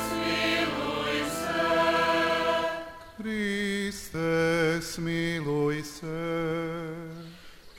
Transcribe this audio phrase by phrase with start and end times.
[0.08, 1.64] smiluj se.
[3.16, 6.22] Kriste, smiluj se.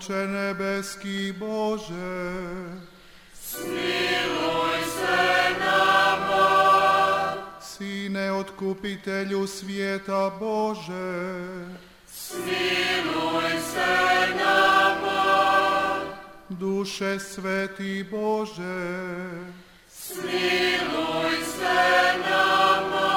[0.08, 2.16] Oče nebeski Bože,
[3.34, 7.34] smiluj se nama.
[7.62, 11.36] Sine, otkupitelju svijeta Bože,
[12.08, 13.96] smiluj se
[14.38, 15.26] nama.
[16.50, 18.90] Duše sveti Bože,
[19.90, 21.84] smiluj se
[22.30, 23.10] nama.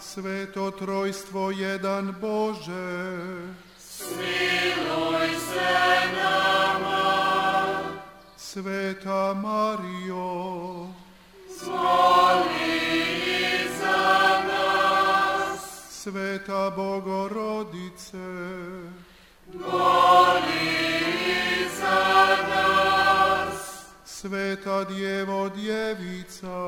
[0.00, 3.67] Sveto trojstvo jedan Bože,
[4.08, 5.72] Smiluj se
[6.16, 7.04] nama.
[8.36, 10.86] Sveta Mario,
[12.60, 15.60] i za nas.
[15.90, 18.16] Sveta Bogorodice,
[19.54, 20.88] moli
[21.80, 23.84] za nas.
[24.04, 26.58] Sveta Djevo Djevica,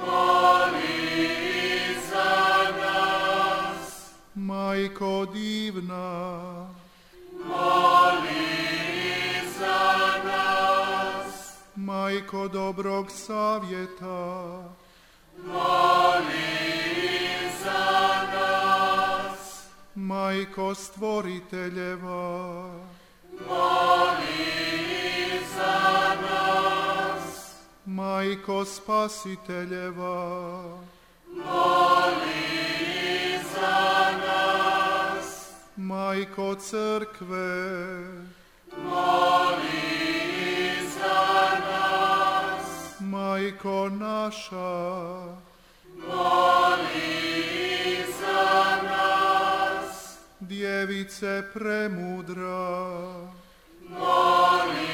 [0.00, 1.08] moli
[2.10, 2.34] za
[2.80, 4.12] nas.
[4.34, 6.08] Majko divna,
[7.48, 8.46] moli
[9.58, 9.78] za
[10.24, 10.65] nas
[11.96, 14.64] majko dobrog savjeta,
[15.44, 16.68] moli
[17.62, 17.88] za
[18.34, 19.64] nas.
[19.94, 22.26] Majko stvoriteljeva,
[23.48, 24.44] moli
[25.56, 27.54] za nas.
[27.86, 30.18] Majko spasiteljeva,
[31.32, 32.58] moli
[33.54, 33.80] za
[34.26, 35.50] nas.
[35.76, 37.54] Majko crkve,
[38.84, 39.95] moli
[43.26, 44.74] majko naša,
[46.08, 47.24] moli
[48.20, 50.18] za nas.
[50.40, 52.68] Djevice premudra,
[53.88, 54.86] moli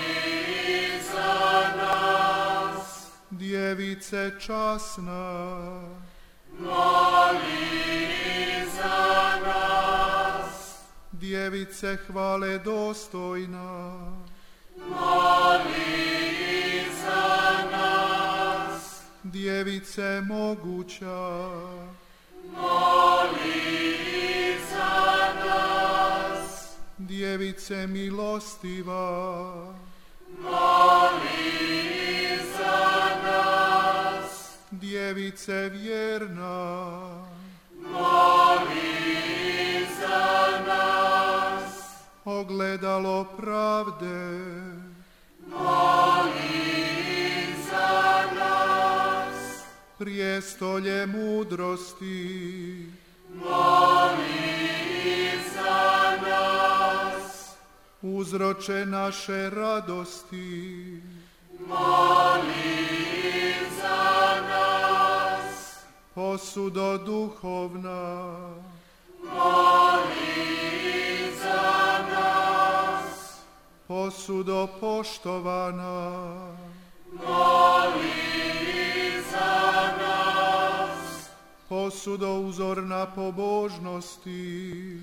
[1.13, 3.11] za nas.
[3.31, 5.31] Djevice časna,
[6.59, 7.69] moli
[8.77, 10.79] za nas.
[11.13, 13.93] Djevice hvale dostojna,
[14.89, 16.22] moli
[19.33, 21.49] djevice moguća.
[22.57, 23.63] Moli
[24.71, 26.77] za nas.
[26.99, 29.75] Djevice milostiva.
[30.43, 31.49] Moli
[32.57, 34.57] za nas.
[34.71, 37.01] Djevice vjerna.
[37.91, 38.77] Moli
[40.01, 41.73] za nas.
[42.25, 44.41] Ogledalo pravde.
[45.49, 46.52] Moli
[50.03, 52.87] prijestolje mudrosti.
[53.35, 54.59] Moli
[55.55, 57.55] za nas.
[58.03, 61.03] Uzroče naše radosti.
[61.69, 65.77] Moli za nas.
[66.15, 68.27] Posudo duhovna.
[69.35, 70.43] Moli
[71.43, 73.39] za nas.
[73.89, 76.11] Posudo poštovana.
[77.13, 78.52] Moli
[81.93, 85.01] posudo uzorna pobožnosti.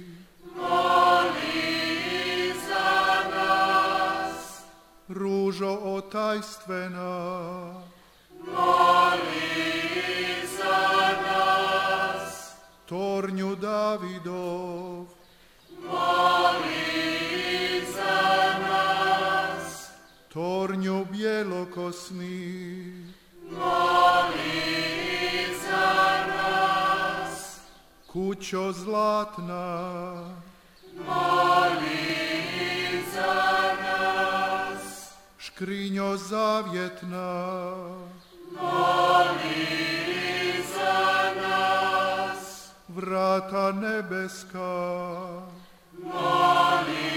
[0.56, 4.62] Moli za nas.
[5.10, 7.14] Ružo otajstvena.
[8.46, 9.66] Moli
[10.58, 12.54] za nas.
[12.86, 15.06] Tornju Davidov.
[15.86, 16.86] Moli
[17.96, 19.90] za nas.
[20.34, 23.09] Tornju bjelokosnih,
[28.40, 29.76] kućo zlatna.
[31.08, 35.12] Moli za nas.
[35.38, 37.58] Škrinjo zavjetna.
[38.62, 39.66] Moli
[40.74, 42.72] za nas.
[42.88, 45.02] Vrata nebeska.
[46.04, 47.12] Moli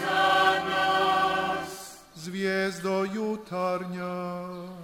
[0.00, 1.96] za nas.
[2.14, 4.77] Zvijezdo jutarnja.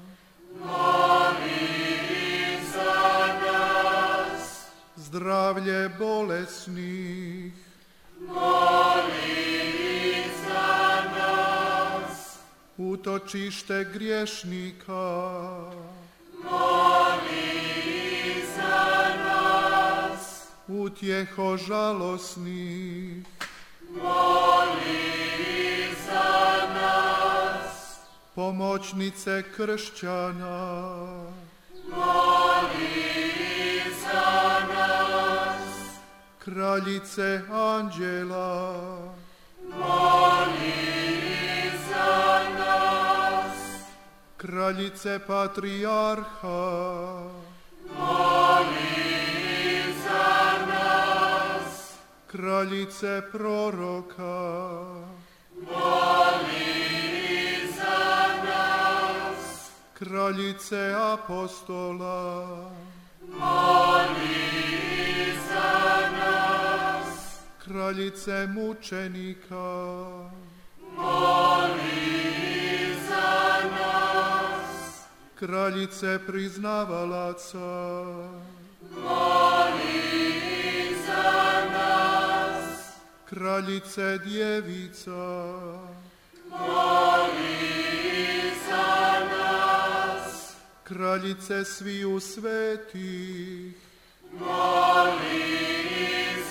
[0.65, 4.67] Moli za nas.
[4.97, 7.53] Zdravlje bolesnih.
[8.21, 9.45] Moli
[10.47, 12.39] za nas.
[12.79, 15.31] Utočište griješnika.
[16.45, 17.55] Moli
[18.57, 20.43] za nas.
[20.69, 23.27] Utjeho žalosnih.
[24.03, 25.14] Moli
[28.35, 30.97] pomoćnice kršćana.
[31.91, 33.03] Moli
[34.03, 35.99] za nas.
[36.39, 38.85] Kraljice anđela.
[39.79, 40.73] Moli
[41.89, 43.57] za nas.
[44.37, 46.73] Kraljice patrijarha.
[47.99, 49.15] Moli
[50.05, 51.93] za nas.
[52.27, 54.65] Kraljice proroka.
[55.71, 56.14] Moli
[59.95, 62.71] kraljice apostola.
[63.39, 64.45] Moli
[65.49, 67.39] za nas.
[67.65, 69.91] Kraljice mučenika.
[70.97, 72.17] Moli
[73.09, 75.03] za nas.
[75.35, 77.59] Kraljice priznavalaca.
[79.03, 80.03] Moli
[81.07, 82.93] za nas.
[83.29, 85.11] Kraljice djevica.
[86.51, 87.74] Moli
[90.95, 93.75] kraljice sviju svetih.
[94.33, 95.57] Moli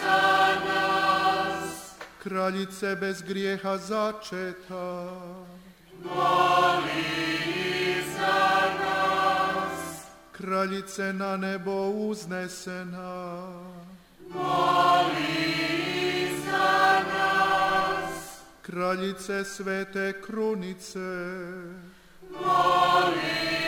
[0.02, 1.94] za nas.
[2.24, 5.12] Kraljice bez grijeha začeta.
[6.04, 7.04] Moli
[8.18, 10.02] za nas.
[10.32, 13.48] Kraljice na nebo uznesena.
[14.30, 15.48] Moli
[16.46, 18.42] za nas.
[18.62, 21.00] Kraljice svete krunice.
[22.32, 23.63] Moli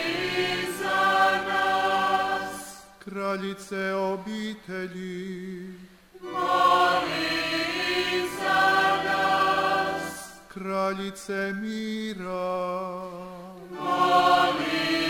[3.16, 5.74] kraljice obitelji.
[6.22, 7.32] Moli
[8.38, 8.62] za
[9.04, 10.28] nas.
[10.48, 12.52] Kraljice mira.
[13.80, 15.05] Moli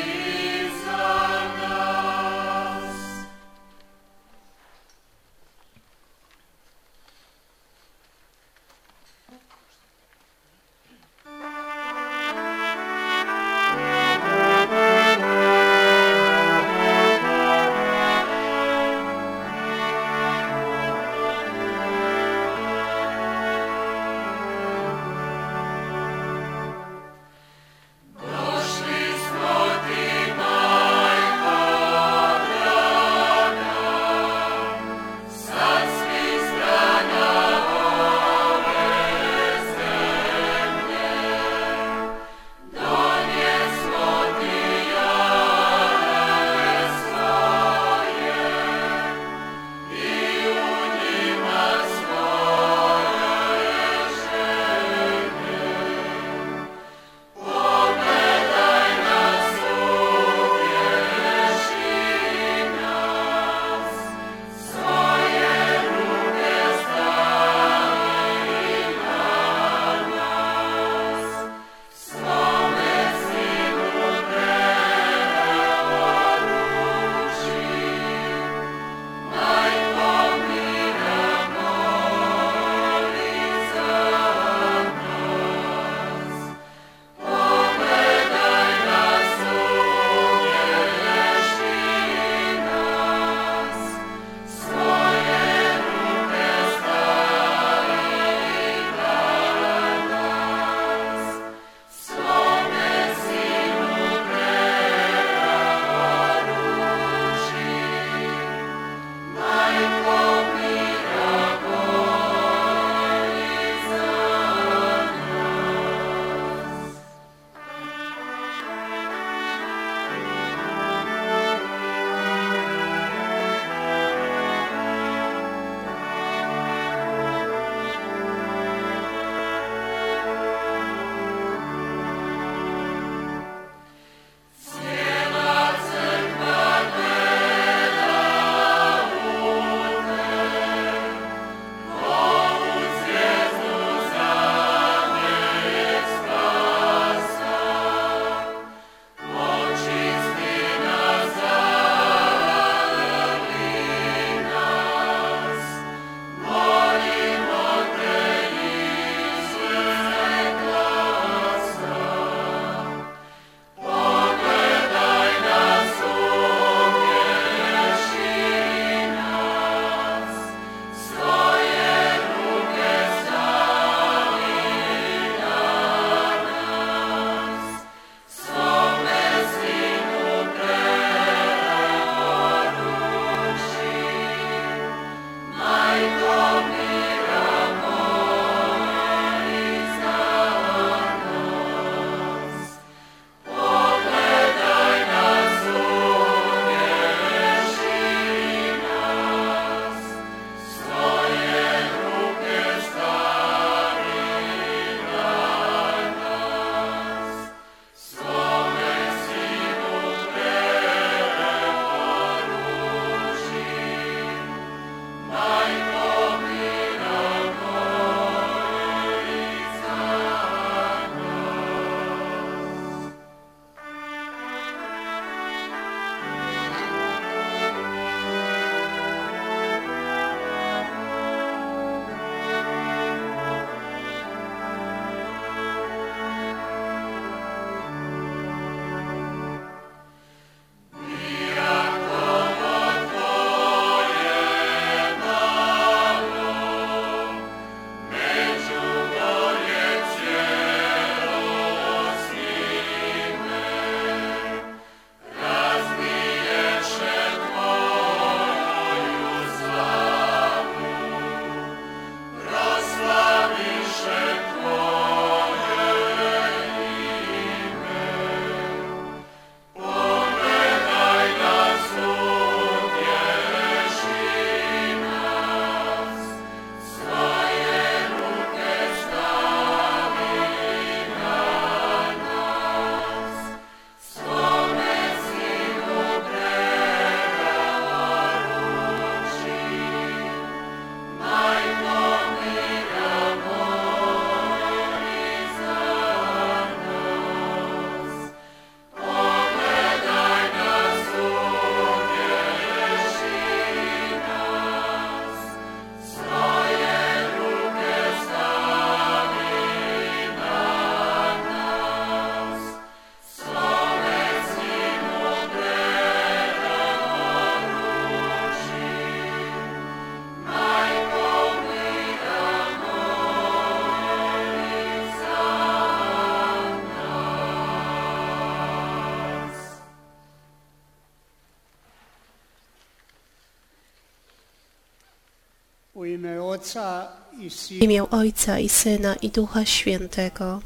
[337.69, 340.61] W imię Ojca i Syna i Ducha Świętego.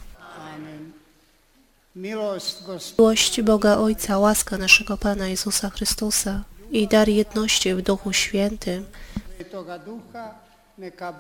[2.98, 8.86] Miłość Boga Ojca, łaska naszego Pana Jezusa Chrystusa i dar jedności w Duchu Świętym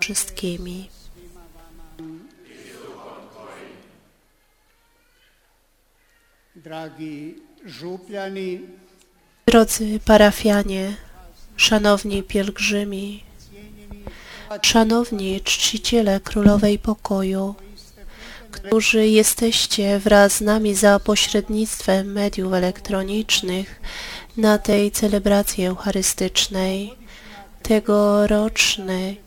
[0.00, 0.88] wszystkimi.
[9.46, 10.96] Drodzy parafianie,
[11.56, 13.29] szanowni pielgrzymi,
[14.62, 17.54] szanowni czciciele Królowej Pokoju,
[18.50, 23.80] którzy jesteście wraz z nami za pośrednictwem mediów elektronicznych
[24.36, 26.94] na tej celebracji eucharystycznej,
[27.62, 29.20] tegorocznej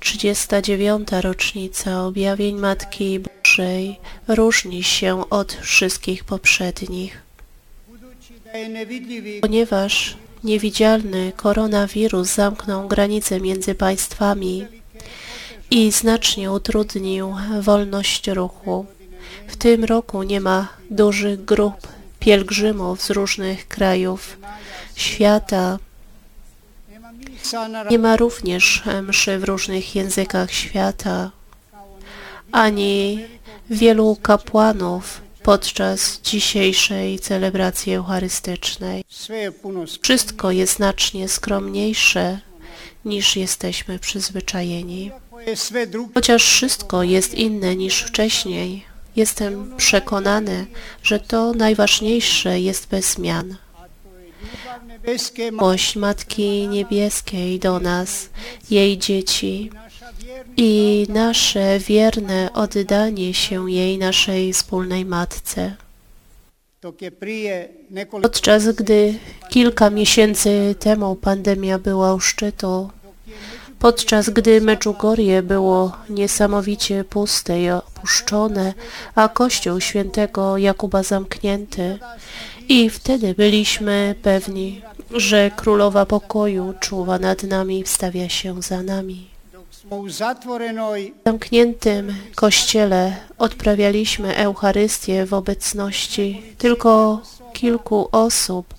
[0.00, 1.08] 39.
[1.20, 7.22] rocznica objawień Matki Bożej różni się od wszystkich poprzednich
[9.40, 14.66] ponieważ niewidzialny koronawirus zamknął granice między państwami
[15.70, 18.86] i znacznie utrudnił wolność ruchu.
[19.46, 21.74] W tym roku nie ma dużych grup
[22.20, 24.36] pielgrzymów z różnych krajów
[24.96, 25.78] świata.
[27.90, 31.30] Nie ma również mszy w różnych językach świata,
[32.52, 33.24] ani
[33.70, 39.04] wielu kapłanów podczas dzisiejszej celebracji eucharystycznej.
[40.02, 42.38] Wszystko jest znacznie skromniejsze
[43.04, 45.10] niż jesteśmy przyzwyczajeni.
[46.14, 48.84] Chociaż wszystko jest inne niż wcześniej,
[49.16, 50.66] jestem przekonany,
[51.02, 53.56] że to najważniejsze jest bez zmian.
[55.52, 58.30] Miłość Matki Niebieskiej do nas,
[58.70, 59.70] jej dzieci
[60.56, 65.76] i nasze wierne oddanie się jej naszej wspólnej Matce.
[68.22, 69.14] Podczas gdy
[69.50, 72.90] kilka miesięcy temu pandemia była u szczytu,
[73.78, 78.74] podczas gdy Meczugorie było niesamowicie puste i opuszczone,
[79.14, 81.98] a kościół świętego Jakuba zamknięty,
[82.68, 84.82] i wtedy byliśmy pewni,
[85.14, 89.29] że Królowa Pokoju czuwa nad nami i wstawia się za nami.
[89.90, 90.10] W
[91.26, 98.74] zamkniętym kościele odprawialiśmy Eucharystię w obecności tylko kilku osób.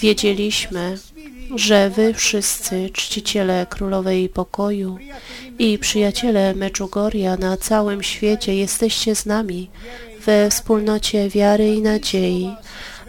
[0.00, 0.98] Wiedzieliśmy,
[1.54, 4.98] że wy wszyscy czciciele Królowej Pokoju
[5.58, 9.70] i przyjaciele Meczugoria na całym świecie jesteście z nami
[10.26, 12.56] we wspólnocie wiary i nadziei,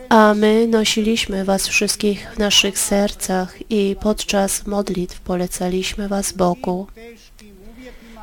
[0.10, 6.88] a my nosiliśmy was wszystkich w naszych sercach i podczas modlitw polecaliśmy was Bogu.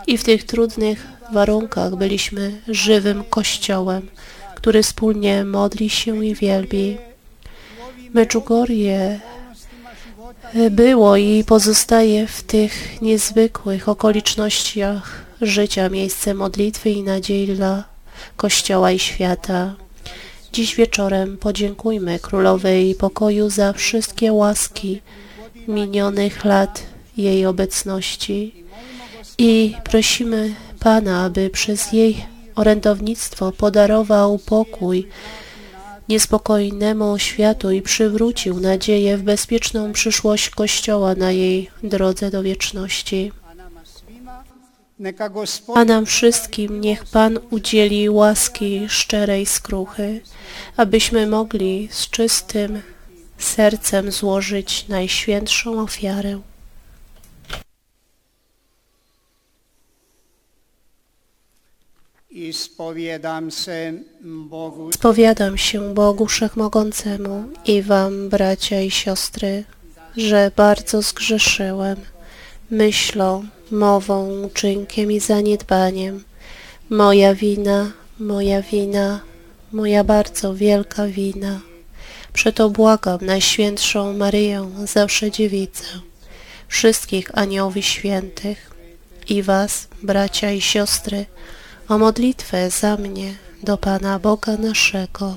[0.09, 4.09] I w tych trudnych warunkach byliśmy żywym kościołem,
[4.55, 6.99] który wspólnie modli się i wielbi.
[8.15, 8.65] Života
[10.71, 17.85] było i pozostaje w tych niezwykłych okolicznościach życia miejsce modlitwy i nadziei dla
[18.37, 19.75] Kościoła i świata.
[20.53, 25.01] Dziś wieczorem podziękujmy Królowej Pokoju za wszystkie łaski
[25.69, 26.83] minionych lat
[27.17, 28.59] jej obecności
[29.39, 35.09] i prosimy Pana, aby przez jej orędownictwo podarował pokój
[36.09, 43.33] niespokojnemu światu i przywrócił nadzieję w bezpieczną przyszłość Kościoła na jej drodze do wieczności.
[45.75, 50.21] a nam wszystkim niech Pan udzieli łaski szczerej skruchy,
[50.77, 52.83] abyśmy mogli z czystym
[53.39, 56.41] sercem złożyć najświętszą ofiarę.
[62.47, 69.65] Ispovijedam se Bogu Spowiadam się Bogu Wszechmogącemu i wam, bracia i siostry,
[70.17, 71.97] że bardzo zgrzeszyłem
[72.71, 76.25] myślą, mową, uczynkiem i zaniedbaniem.
[76.91, 79.21] Moja wina, moja wina,
[79.73, 81.61] moja bardzo wielka wina.
[82.33, 85.85] Przeto błagam Najświętszą Maryję, zawsze dziewicę,
[86.69, 88.71] wszystkich aniołów i świętych
[89.29, 91.27] i was, bracia i siostry,
[91.89, 95.37] o modlitwę za mnie do Pana Boga naszego.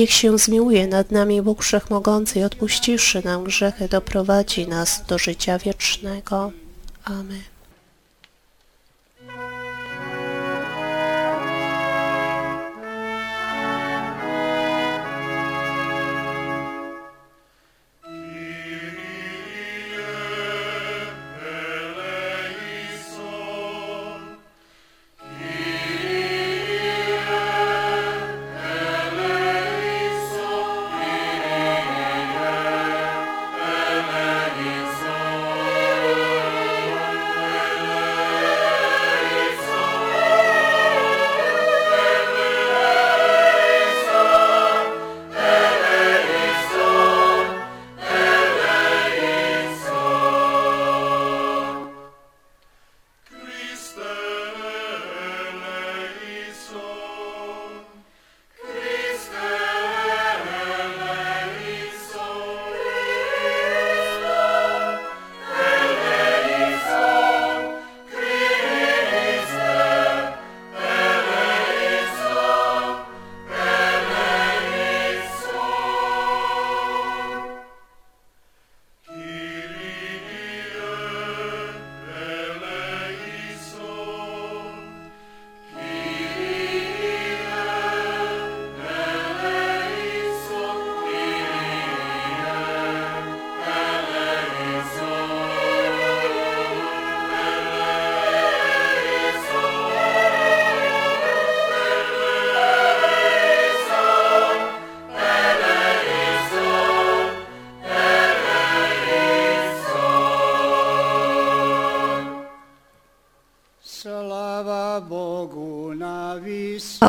[0.00, 5.58] Niech się zmiłuje nad nami Bóg Wszechmogący i odpuściwszy nam grzechy, doprowadzi nas do życia
[5.58, 6.52] wiecznego.
[7.04, 7.53] Amen.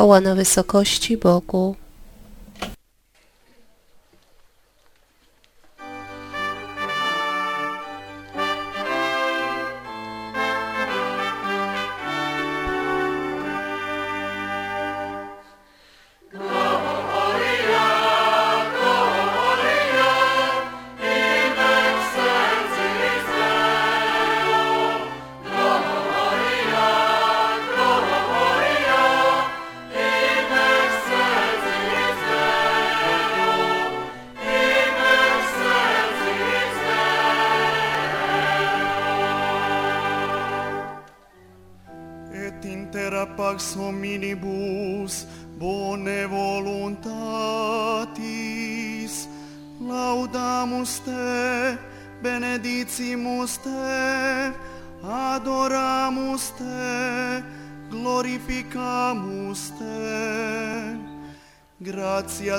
[0.06, 1.76] Na wysokości Bogu.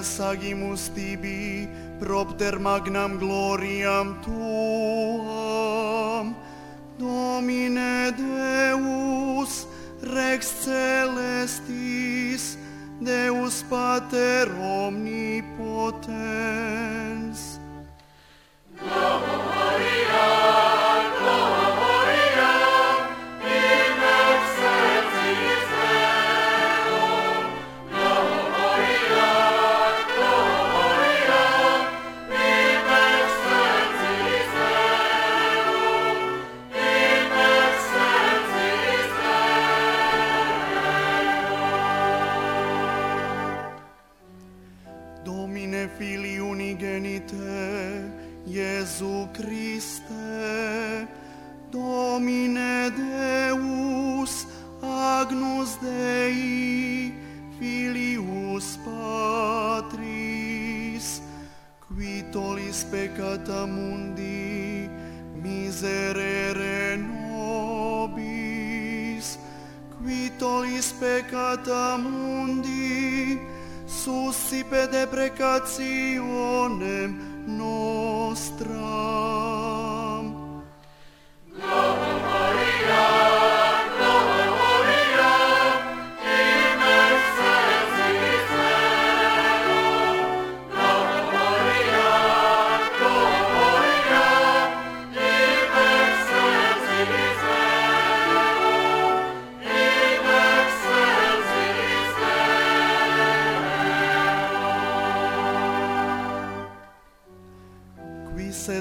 [0.07, 1.67] sagimus tibi
[1.99, 4.66] propter magnam gloriam tuum.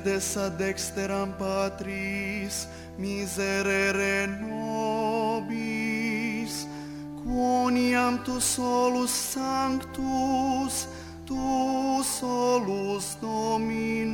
[0.06, 5.66] Sedes ad dexteram Patris, miserere nobis,
[7.24, 10.88] quoniam tu solus sanctus,
[11.26, 14.12] tu solus Dominus,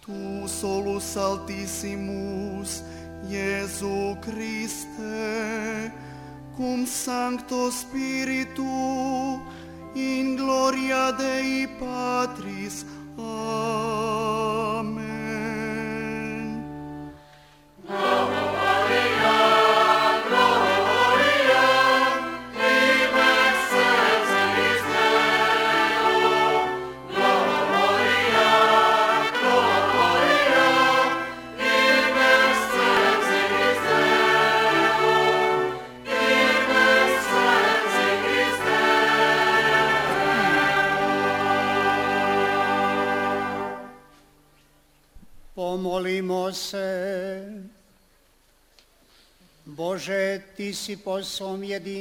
[0.00, 2.82] tu solus altissimus,
[3.28, 5.90] Iesu Christe,
[6.56, 9.42] cum Sancto Spiritu,
[9.96, 12.84] in gloria Dei Patris.
[13.18, 13.85] Amen.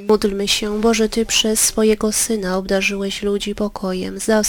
[0.08, 4.42] Módlmy się, Boże, Ty przez swojego Syna obdarzyłeś ludzi pokojem, za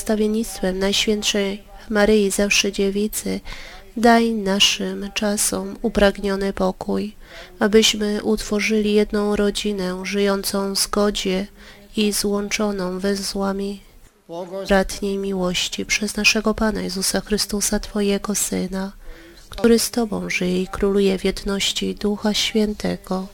[0.74, 3.40] Najświętszej Maryi Zawsze Dziewicy.
[3.96, 7.14] Daj naszym czasom upragniony pokój,
[7.58, 11.46] abyśmy utworzyli jedną rodzinę żyjącą w zgodzie
[11.96, 13.80] i złączoną węzłami
[14.68, 18.92] bratniej miłości przez naszego Pana Jezusa Chrystusa, Twojego Syna,
[19.48, 23.26] który z Tobą żyje i króluje w jedności Ducha Świętego,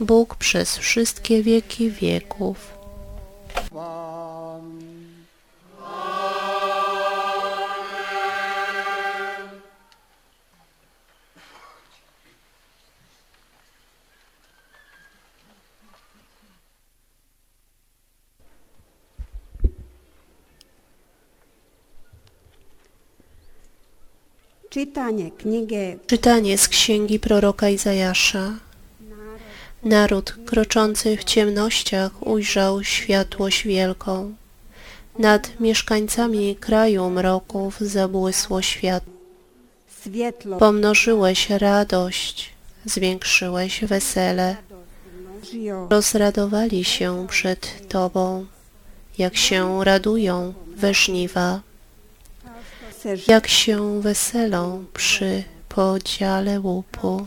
[0.00, 2.74] Bóg przez wszystkie wieki wieków.
[25.30, 28.52] Knjige Czytanie z księgi proroka Izajasza.
[29.84, 34.34] Naród kroczący w ciemnościach ujrzał światłość wielką.
[35.18, 39.12] Nad mieszkańcami kraju mroków zabłysło światło.
[40.58, 42.50] Pomnożyłeś radość,
[42.84, 44.56] zwiększyłeś wesele.
[45.90, 48.46] Rozradowali się przed Tobą,
[49.18, 51.60] jak się radują we żniwa,
[53.28, 57.26] jak się weselą przy podziale łupu,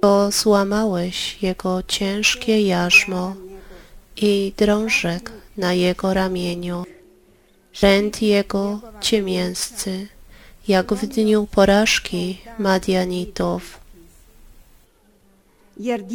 [0.00, 3.34] bo złamałeś jego ciężkie jarzmo
[4.16, 6.84] i drążek na jego ramieniu.
[7.82, 10.06] Ręd jego ciemięscy,
[10.68, 13.80] jak w dniu porażki Madianitów.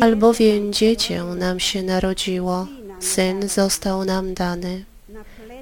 [0.02, 2.68] Albowiem dziecię nam się narodziło,
[3.00, 4.86] syn został nam dany.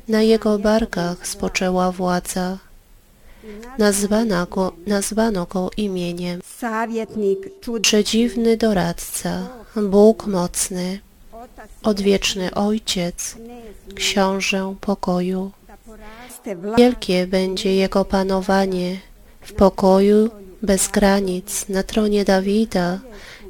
[0.08, 2.58] Na jego barkach spoczęła władza.
[3.78, 6.42] Nazwana go, nazwano go imieniem
[7.82, 11.00] Przedziwny doradca, Bóg mocny,
[11.84, 13.38] odwieczny Ojciec,
[13.96, 15.52] Książę pokoju.
[16.78, 19.00] Wielkie będzie jego panowanie
[19.42, 20.30] w pokoju
[20.62, 23.00] bez granic na tronie Dawida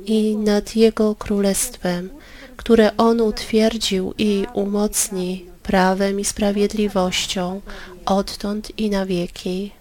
[0.05, 2.09] i nad jego królestwem,
[2.57, 7.61] które on utwierdził i umocni prawem i sprawiedliwością
[8.05, 9.71] odtąd i na wieki.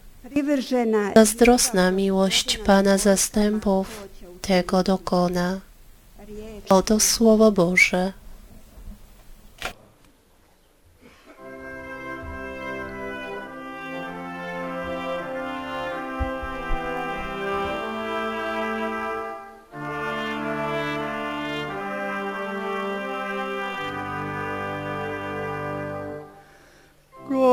[1.17, 4.09] Zazdrosna miłość Pana zastępów
[4.41, 5.61] tego dokona.
[6.69, 8.13] Oto Słowo Boże.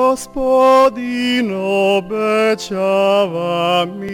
[0.09, 1.53] Gospodin
[1.97, 4.09] obećava mir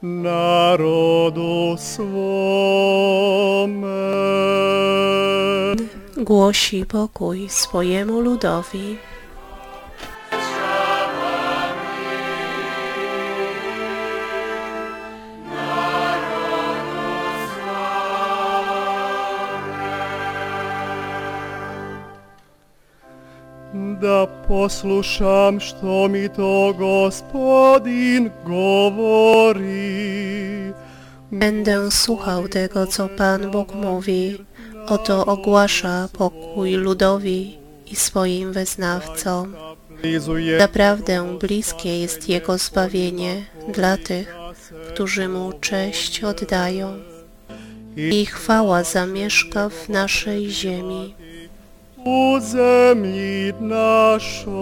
[0.00, 2.92] narodu swome.
[6.16, 8.98] Głosi pokój swojemu ludowi.
[24.02, 29.92] Da poslušam što mi to gospodin govori.
[31.32, 34.44] Będę słuchał tego, co Pan Bóg mówi.
[34.86, 39.56] Oto ogłasza pokój ludowi i swoim wyznawcom.
[40.58, 44.34] Naprawdę bliskie jest Jego zbawienie dla tych,
[44.88, 46.98] którzy Mu cześć oddają.
[47.96, 51.14] I chwała zamieszka w naszej ziemi.
[52.04, 54.52] Uze mit na shoy.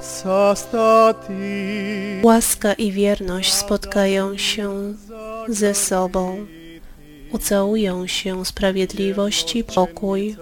[0.00, 1.34] Sastati.
[2.22, 4.94] Łaska i wierność spotkają się
[5.48, 6.46] ze sobą.
[7.32, 10.36] Ucałują się sprawiedliwość i pokój.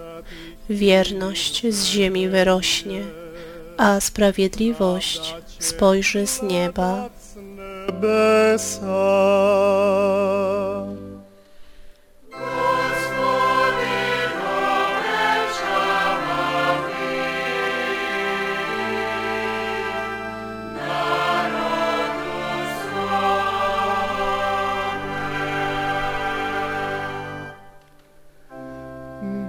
[0.69, 3.01] Wierność z ziemi wyrośnie,
[3.77, 7.09] a sprawiedliwość spojrzy z nieba.
[8.01, 8.95] nebesa.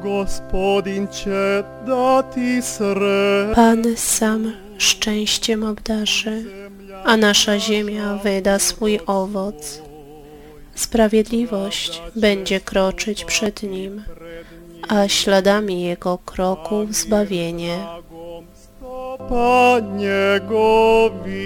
[0.07, 6.45] Gospodin će dati sre Pan sam szczęściem obdarzy,
[7.05, 9.83] a nasza ziemia wyda swój owoc.
[10.75, 14.03] Sprawiedliwość będzie kroczyć przed Nim,
[14.88, 17.79] a śladami Jego kroków zbawienie.
[19.97, 21.37] njegovih.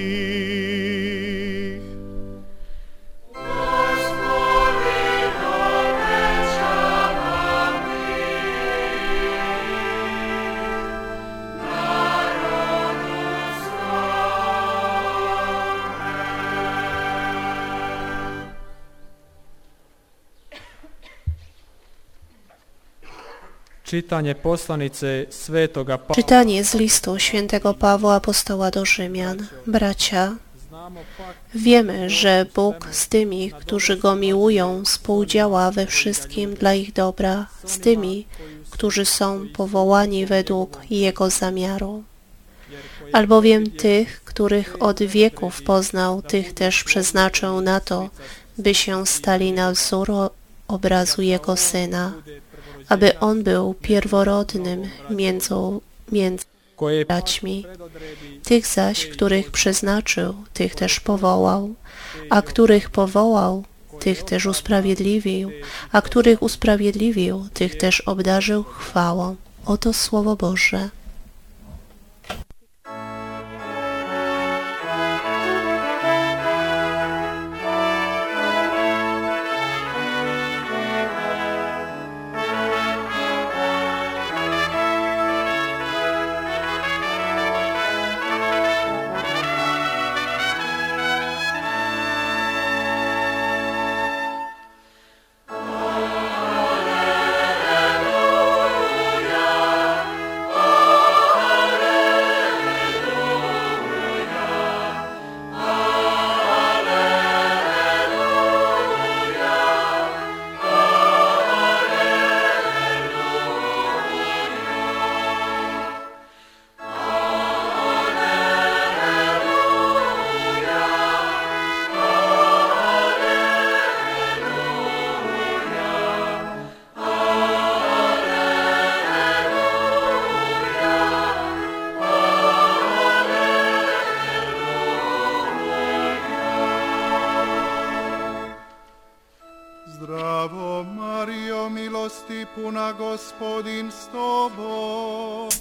[24.43, 26.15] Poslanice Svetoga Pavla.
[26.15, 29.47] Czytanie z listu świętego Pawła apostoła do Rzymian.
[29.67, 30.37] Bracia,
[31.55, 37.79] wiemy, że Bóg z tymi, którzy Go miłują, współdziała we wszystkim dla ich dobra, z
[37.79, 38.27] tymi,
[38.71, 42.03] którzy są powołani według Jego zamiaru.
[43.13, 48.11] Albowiem tych, których od wieków poznał, tych też przeznaczył na to,
[48.59, 50.11] by się stali na wzór
[50.69, 52.13] obrazu Jego Syna,
[52.91, 55.55] aby On był pierworodnym między,
[56.13, 56.45] między
[57.09, 57.67] braćmi.
[58.45, 61.75] Tych zaś, których przeznaczył, tych też powołał,
[62.31, 63.65] a których powołał,
[64.01, 65.51] tych też usprawiedliwił,
[65.93, 69.37] a których usprawiedliwił, tych też obdarzył chwałą.
[69.67, 70.89] Oto Słowo Boże.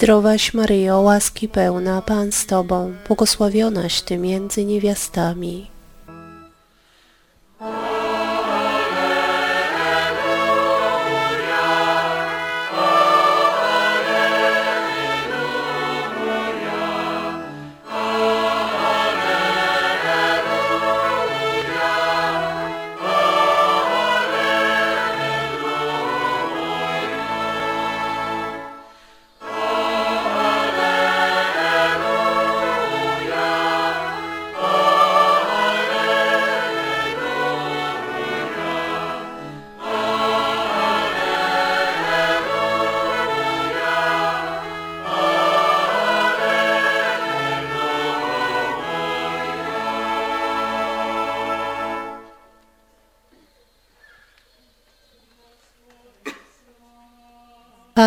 [0.09, 5.67] Zdrowaś Maryjo, łaski pełna, Pan z Tobą, błogosławionaś Ty między niewiastami.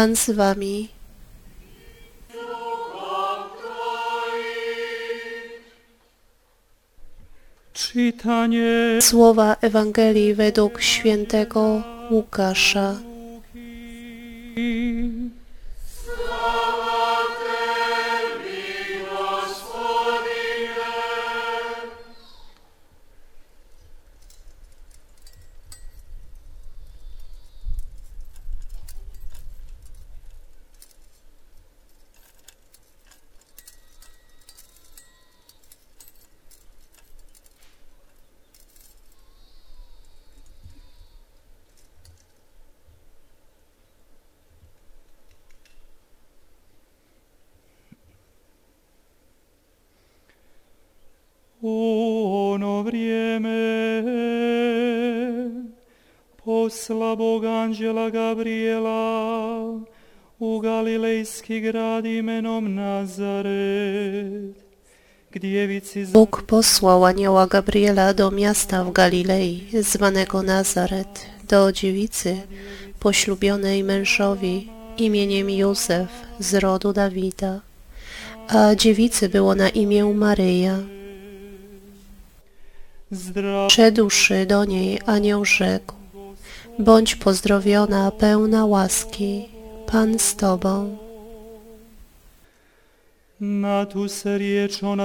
[0.02, 0.88] Pan z Wami.
[7.72, 13.11] čitanje Słowa Ewangelii według świętego Łukasza.
[66.12, 72.40] Bóg posłał anioła Gabriela do miasta w Galilei, zwanego Nazaret, do dziewicy
[73.00, 76.08] poślubionej mężowi imieniem Józef
[76.40, 77.60] z rodu Dawida.
[78.48, 80.78] A dziewicy było na imię Maryja.
[83.10, 85.94] zdra Przedłszy do niej anioł rzekł,
[86.78, 89.48] bądź pozdrowiona, pełna łaski,
[89.86, 91.02] Pan z Tobą.
[93.31, 93.31] na tu se riječ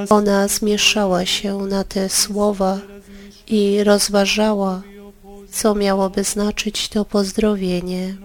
[0.10, 2.80] ona zmieszała się na te słowa
[3.47, 4.82] i rozważała,
[5.52, 8.17] co miałoby znaczyć to pozdrowienie.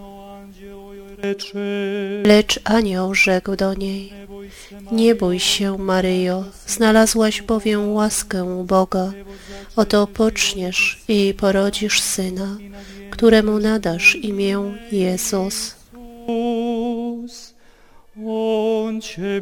[2.24, 4.12] Lecz anioł rzekł do niej,
[4.92, 9.12] nie bój się, Maryjo, znalazłaś bowiem łaskę u Boga.
[9.76, 12.56] Oto poczniesz i porodzisz syna,
[13.10, 14.58] któremu nadasz imię
[14.92, 15.74] Jezus.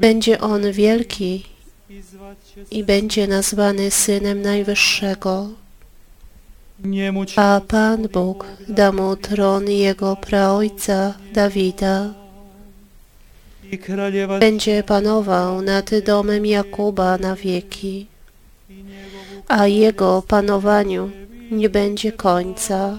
[0.00, 1.44] Będzie on wielki
[2.70, 5.48] i będzie nazwany Synem Najwyższego,
[7.36, 12.14] a Pan Bóg da mu tron jego praojca Dawida.
[14.40, 18.06] Będzie panował nad domem Jakuba na wieki,
[19.48, 21.10] a jego panowaniu
[21.50, 22.98] nie będzie końca.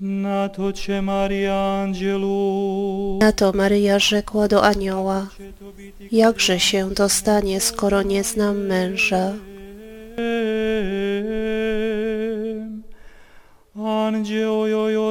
[0.00, 5.26] Na to cię Maria Angelu, Na to Maryja rzekła do anioła,
[6.12, 9.32] jakże się to stanie, skoro nie znam męża?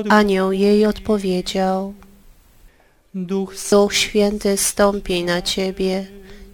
[0.10, 1.94] Anioł jej odpowiedział,
[3.14, 3.54] Duch
[3.92, 6.06] Święty stąpi na ciebie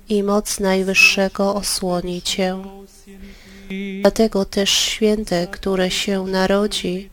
[0.09, 2.57] i moc Najwyższego osłoni cię.
[4.01, 7.09] Dlatego też święte, które się narodzi,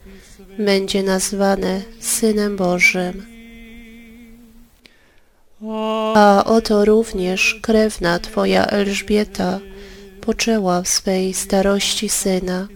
[0.59, 3.27] będzie nazwane Synem Bożym.
[6.15, 9.61] A oto również krewna Twoja Elżbieta
[10.21, 12.69] poczęła w swej starości syna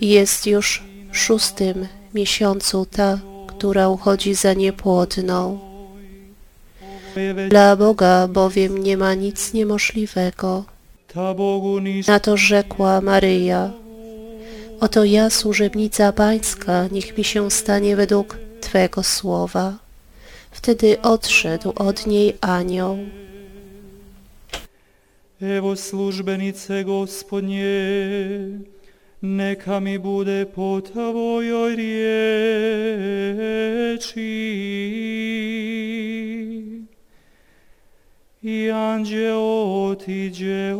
[0.00, 5.58] i jest już w szóstym miesiącu ta, która uchodzi za niepłodną.
[7.48, 10.64] Dla Boga bowiem nie ma nic niemożliwego.
[12.08, 13.70] Na to rzekła Maryja,
[14.80, 19.78] oto ja, służebnica Pańska, niech mi się stanie według Twego słowa.
[20.50, 22.98] Wtedy odszedł od niej anioł.
[25.40, 27.64] Evo službenice gospodnje,
[29.22, 32.64] neka mi bude po tvojoj riječi.
[38.42, 40.74] I anđeo otiđe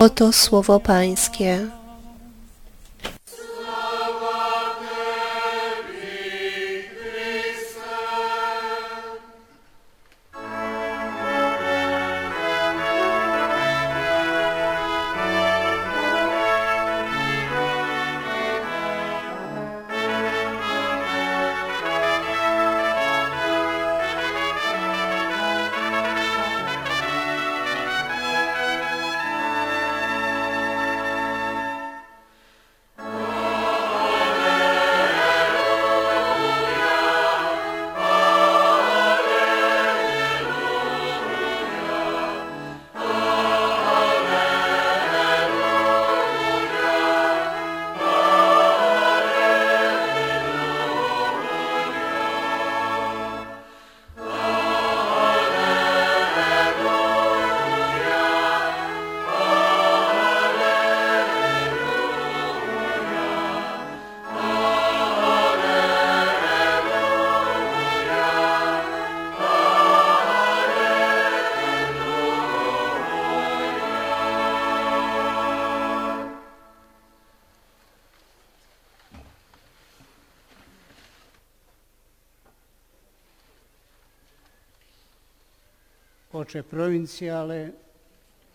[0.00, 1.79] Oto słowo Pańskie.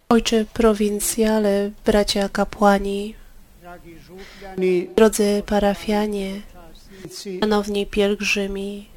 [0.10, 3.16] Ojcze prowincjale, bracia kapłani,
[4.96, 6.42] drodzy parafianie,
[7.40, 8.90] szanowni pielgrzymi,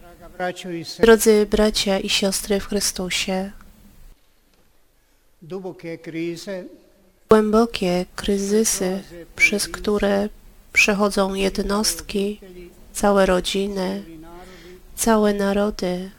[1.01, 3.51] drodzy bracia i siostry w Chrystusie.
[7.31, 9.03] Głębokie kryzysy,
[9.37, 10.29] przez które
[10.73, 12.41] przechodzą jednostki,
[12.93, 14.05] całe rodziny,
[14.97, 16.11] całe narody,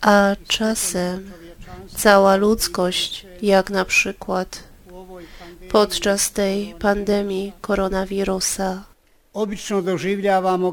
[0.00, 1.32] a czasem
[1.96, 4.62] cała ludzkość, jak na przykład
[5.70, 8.82] podczas tej pandemii koronawirusa.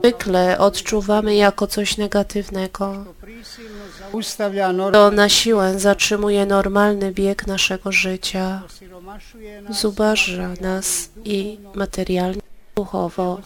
[0.01, 3.05] Zwykle odczuwamy jako coś negatywnego.
[4.93, 8.61] To na siłę zatrzymuje normalny bieg naszego życia,
[9.69, 12.41] zubaża nas i materialnie,
[12.75, 13.41] duchowo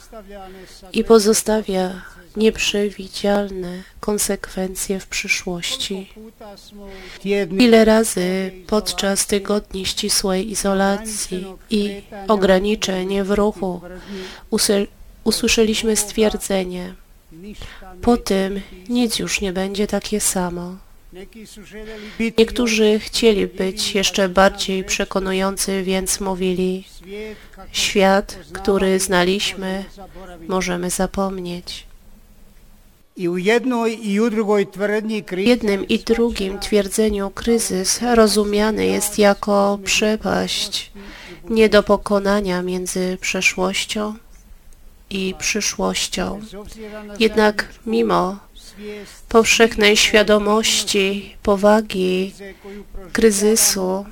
[0.94, 2.02] i pozostawia
[2.38, 6.14] nieprzewidzialne konsekwencje w przyszłości.
[7.60, 13.82] Ile razy podczas tygodni ścisłej izolacji i ograniczeń w ruchu
[15.24, 16.94] usłyszeliśmy stwierdzenie,
[18.02, 20.76] po tym nic już nie będzie takie samo.
[22.38, 26.84] Niektórzy chcieli być jeszcze bardziej przekonujący, więc mówili,
[27.72, 29.86] świat, który znaliśmy,
[30.48, 31.86] możemy zapomnieć.
[33.18, 34.30] I u jednoj i u
[35.26, 40.92] kriza jednym i drugim twierdzeniu kryzys rozumiany jest jako przepaść
[41.50, 44.16] nie do pokonania między przeszłością
[45.10, 46.42] i przyszłością.
[47.20, 48.40] Jednak mimo
[49.30, 52.34] powszechnej świadomości powagi
[53.12, 54.06] kryzysu,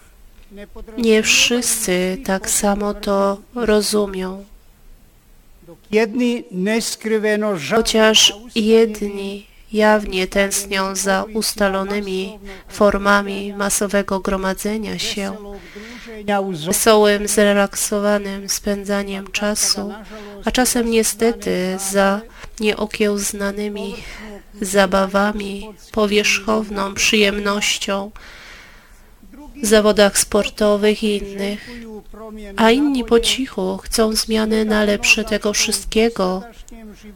[0.97, 4.45] nie wszyscy tak samo to rozumią.
[7.75, 15.35] Chociaż jedni jawnie tęsknią za ustalonymi formami masowego gromadzenia się,
[16.67, 19.93] wesołym, zrelaksowanym spędzaniem czasu,
[20.45, 22.21] a czasem niestety za
[22.59, 23.95] nieokiełznanymi
[24.61, 28.11] zabawami, powierzchowną przyjemnością
[29.61, 31.69] w zawodach sportowych i innych,
[32.55, 36.43] a inni po cichu chcą zmiany na lepsze tego wszystkiego,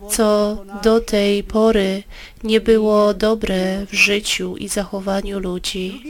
[0.09, 2.03] co do tej pory
[2.43, 6.01] nie było dobre w życiu i zachowaniu ludzi.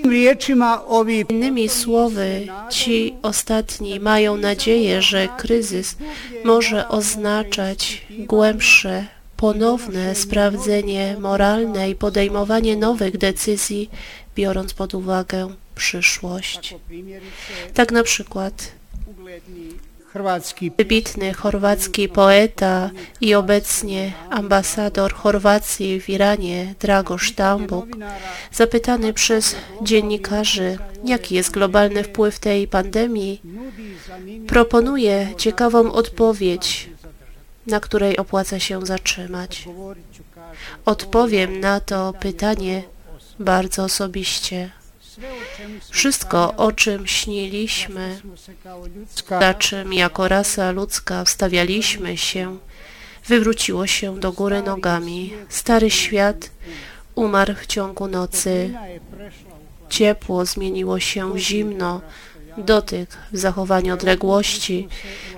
[1.29, 5.97] Innymi słowy, ci ostatni mają nadzieję, że kryzys
[6.43, 9.05] może oznaczać głębsze,
[9.37, 13.89] ponowne sprawdzenie moralne i podejmowanie nowych decyzji,
[14.35, 16.75] biorąc pod uwagę przyszłość.
[17.73, 18.71] Tak na przykład
[20.77, 22.89] wybitny chorwacki poeta
[23.21, 27.85] i obecnie ambasador Chorwacji w Iranie Dragoš Tambuk,
[28.51, 33.41] zapytany przez dziennikarzy, jaki jest globalny wpływ tej pandemii,
[34.47, 36.89] proponuje ciekawą odpowiedź,
[37.67, 39.67] na której opłaca się zatrzymać.
[40.85, 42.83] Odpowiem na to pytanie
[43.39, 44.69] bardzo osobiście.
[45.89, 48.21] Wszystko, o czym śniliśmy,
[49.29, 52.57] za czym jako rasa ludzka wstawialiśmy się,
[53.25, 55.33] wywróciło się do góry nogami.
[55.49, 56.49] Stary świat
[57.15, 58.73] umarł w ciągu nocy.
[59.89, 62.01] Ciepło zmieniło się w zimno.
[62.57, 64.87] Dotyk w zachowaniu odległości.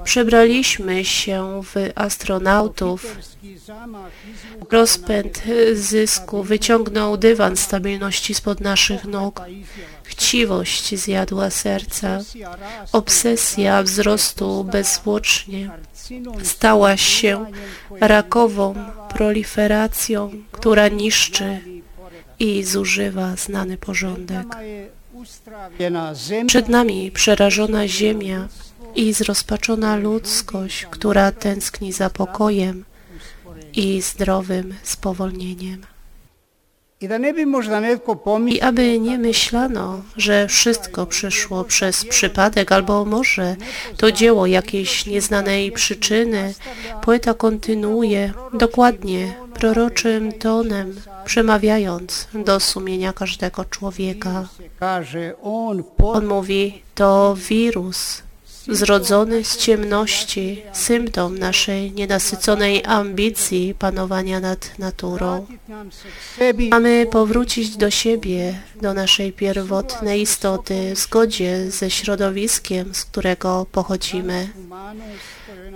[0.04, 3.18] Przebraliśmy się w astronautów.
[4.72, 5.44] Rozpęd
[5.74, 9.42] zysku wyciągnął dywan stabilności spod naszych nóg.
[10.04, 12.20] Chciwość zjadła serca.
[12.92, 15.70] Obsesja wzrostu bezwłocznie
[16.44, 17.46] stała się
[18.00, 18.76] rakową
[19.10, 21.60] proliferacją, która niszczy
[22.40, 24.48] i zużywa znany porządek.
[26.48, 28.48] Przed nami przerażona ziemia
[28.96, 32.86] i zrozpaczona ludzkość, która tęskni za pokojem
[33.74, 35.97] i zdrowym spowolnieniem.
[38.48, 43.56] I aby nie myślano, że wszystko przyszło przez przypadek, albo może
[43.98, 46.54] to dzieło jakiejś nieznanej przyczyny,
[47.02, 50.96] poeta kontynuuje dokładnie proroczym tonem,
[51.26, 54.48] przemawiając do sumienia każdego człowieka.
[56.04, 58.27] On mówi, to wirus
[58.70, 65.46] zrodzony z ciemności, symptom naszej nienasyconej ambicji panowania nad naturą.
[66.70, 74.50] Mamy powrócić do siebie, do naszej pierwotnej istoty w zgodzie ze środowiskiem, z którego pochodzimy.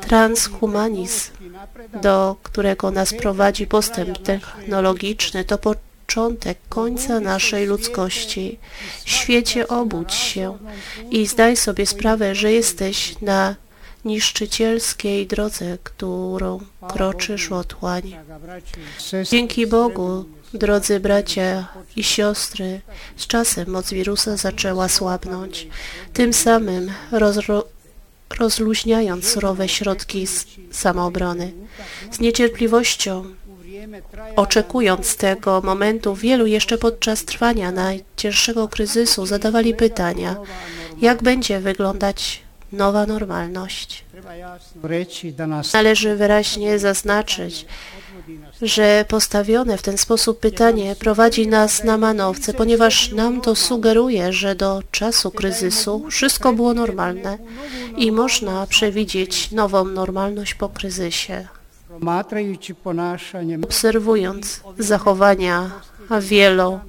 [0.02, 1.32] Transhumanizm,
[2.02, 5.58] do którego nas prowadzi postęp technologiczny, to
[6.12, 8.60] początek końca naszej ludzkości.
[9.06, 10.58] Świecie obudź się
[11.12, 13.56] i zdaj sobie sprawę, że jesteś na
[14.06, 16.60] niszczycielskiej drodze, którą
[16.90, 18.16] kroczysz otłań.
[19.32, 22.82] Dzięki Bogu, drodzy bracia i siostry,
[23.18, 25.68] z czasem moc wirusa zaczęła słabnąć,
[26.14, 27.66] tym samym rozro,
[28.40, 30.28] rozluźniając surowe środki
[30.72, 31.54] samoobrony.
[32.12, 33.26] Z niecierpliwością,
[34.36, 40.36] oczekując tego momentu, wielu jeszcze podczas trwania najcięższego kryzysu zadawali pytania,
[41.02, 44.06] jak będzie wyglądać nowa normalność.
[45.74, 47.66] Należy wyraźnie zaznaczyć,
[48.62, 54.56] że postawione w ten sposób pytanie prowadzi nas na manowce, ponieważ nam to sugeruje, że
[54.56, 57.38] do czasu kryzysu wszystko było normalne
[57.98, 61.48] i można przewidzieć nową normalność po kryzysie.
[63.64, 65.72] Obserwując zachowania
[66.22, 66.80] wielu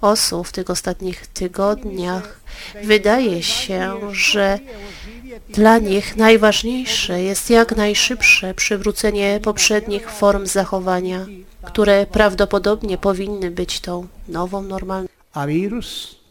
[0.00, 2.40] osób w tych ostatnich tygodniach,
[2.84, 4.58] wydaje się, że
[5.48, 11.26] dla nich najważniejsze jest jak najszybsze przywrócenie poprzednich form zachowania,
[11.62, 15.14] które prawdopodobnie powinny być tą nową normalnością.
[15.32, 16.21] a jedva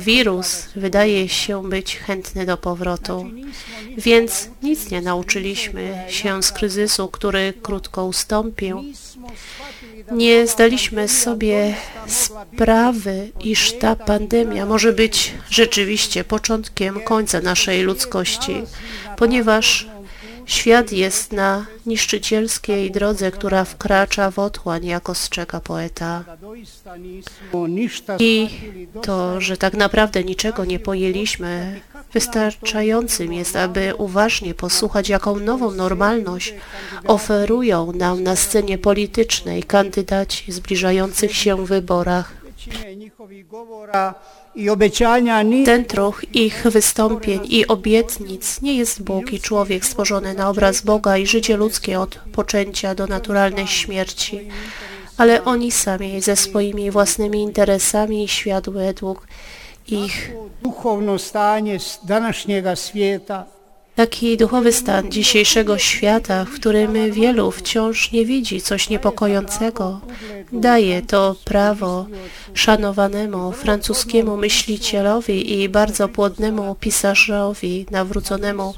[0.00, 3.30] Wirus wydaje się być chętny do powrotu,
[3.98, 8.84] więc nic nie nauczyliśmy się z kryzysu, który krótko ustąpił.
[10.12, 11.74] Nie zdaliśmy sobie
[12.06, 18.62] sprawy, iż ta pandemia może być rzeczywiście początkiem końca naszej ludzkości,
[19.16, 19.91] ponieważ
[20.52, 26.24] Świat jest na niszczycielskiej drodze, która wkracza w otchłań, jak ostrzega poeta.
[28.18, 28.48] I
[29.02, 31.80] to, że tak naprawdę niczego nie pojęliśmy,
[32.12, 36.54] wystarczającym jest, aby uważnie posłuchać, jaką nową normalność
[37.06, 42.32] oferują nam na scenie politycznej kandydaci w zbliżających się wyborach.
[45.64, 51.16] Ten truch ich wystąpień i obietnic nie jest Bóg i człowiek stworzony na obraz Boga
[51.18, 54.48] i życie ludzkie od poczęcia do naturalnej śmierci,
[55.18, 59.26] ale oni sami ze swoimi własnymi interesami i świat według
[59.88, 60.32] ich
[60.62, 63.44] duhovno stanje s- današnjega svijeta
[63.94, 70.00] Taki duchowy stan dzisiejszego świata, w którym wielu wciąż nie widzi coś niepokojącego,
[70.52, 72.06] daje to prawo
[72.54, 78.74] szanowanemu francuskiemu myślicielowi i bardzo płodnemu pisarzowi nawróconemu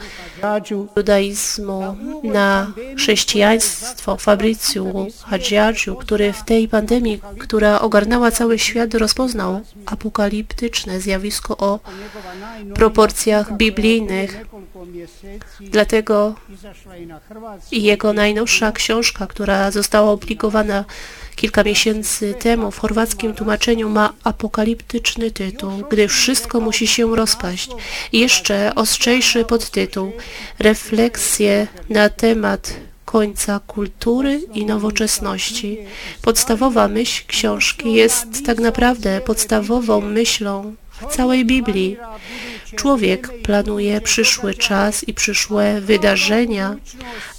[0.97, 11.01] judaizmu na chrześcijaństwo Fabrycju Hadžiadžiu, który w tej pandemii, która ogarnęła cały świat, rozpoznał apokaliptyczne
[11.01, 11.81] zjawisko o
[12.75, 14.47] proporcjach biblijnych.
[15.61, 16.35] Dlatego
[17.73, 20.85] jego najnowsza książka, która została opublikowana
[21.37, 27.71] kilka miesięcy temu w chorwackim tłumaczeniu ma apokaliptyczny tytuł, gdy wszystko musi się rozpaść.
[28.13, 30.13] Jeszcze ostrzejszy podtytuł
[30.59, 32.75] Refleksje na temat
[33.05, 35.79] końca kultury i nowoczesności.
[36.23, 40.75] Podstawowa myśl książki jest tak naprawdę podstawową myślą
[41.05, 41.97] całej Biblii.
[42.77, 46.77] Człowiek planuje przyszły czas i przyszłe wydarzenia,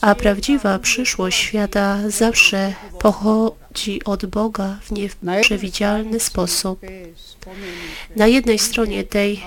[0.01, 6.81] a prawdziwa przyszłość świata zawsze pochodzi od Boga w nieprzewidzialny sposób.
[8.15, 9.43] Na jednej stronie tej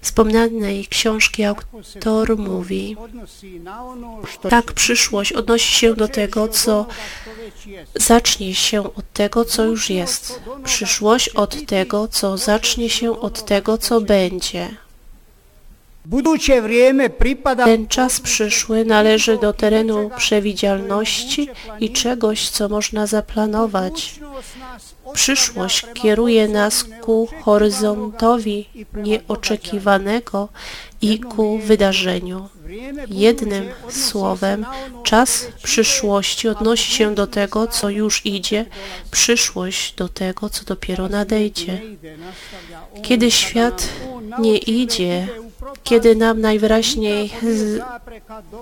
[0.00, 2.96] wspomnianej książki autor mówi,
[4.50, 6.86] tak przyszłość odnosi się do tego, co
[7.94, 10.40] zacznie się od tego, co już jest.
[10.64, 14.76] Przyszłość od tego, co zacznie się od tego, co będzie.
[17.64, 21.48] Ten czas przyszły należy do terenu przewidzialności
[21.80, 24.20] i czegoś, co można zaplanować.
[25.12, 30.48] Przyszłość kieruje nas ku horyzontowi nieoczekiwanego
[31.02, 32.48] i ku wydarzeniu.
[33.08, 34.66] Jednym słowem,
[35.02, 38.66] czas przyszłości odnosi się do tego, co już idzie,
[39.10, 41.80] przyszłość do tego, co dopiero nadejdzie.
[43.02, 43.88] Kiedy świat
[44.38, 45.28] nie idzie,
[45.84, 47.32] kiedy nam najwyraźniej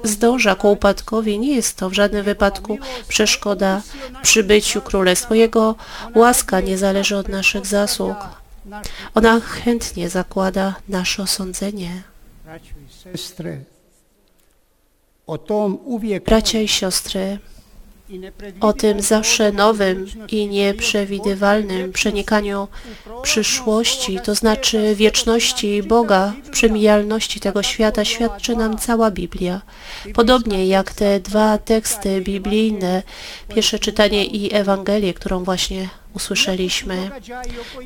[0.05, 2.79] zdąża ku upadkowi, nie jest to w żadnym wypadku
[3.09, 3.83] przeszkoda
[4.19, 5.35] w przybyciu królestwa.
[5.35, 5.75] Jego
[6.15, 8.17] łaska nie zależy od naszych zasług.
[9.15, 12.03] Ona chętnie zakłada nasze osądzenie.
[16.25, 17.39] Bracia i siostry,
[18.61, 22.69] o tym zawsze nowym i nieprzewidywalnym przenikaniu
[23.23, 29.63] przyszłości, to znaczy wieczności Boga przemijalności tego świata, świadczy nam cała Biblia.
[30.15, 33.03] Podobnie jak te dwa teksty biblijne,
[33.55, 37.11] pierwsze czytanie i Ewangelię, którą właśnie usłyszeliśmy.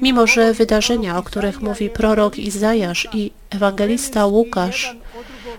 [0.03, 4.97] Mimo, że wydarzenia, o których mówi prorok Izajasz i ewangelista Łukasz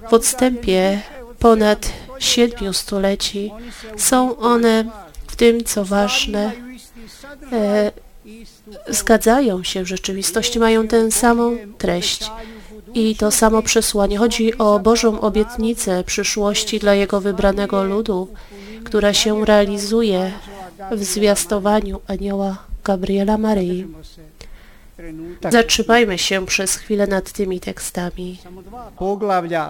[0.10, 1.02] w odstępie
[1.40, 1.90] ponad
[2.24, 3.52] siedmiu stuleci,
[3.98, 4.86] są one
[5.28, 6.52] w tym, co ważne,
[7.52, 7.92] e,
[8.88, 12.32] zgadzają się w rzeczywistości, mają tę samą treść
[12.94, 14.18] i to samo przesłanie.
[14.18, 18.28] Chodzi o Bożą obietnicę przyszłości dla Jego wybranego ludu,
[18.84, 20.32] która się realizuje
[20.92, 23.88] w zwiastowaniu anioła Gabriela Maryi.
[24.96, 28.40] trenutak Zatrzymajmy się przez chwilę nad tymi tekstami.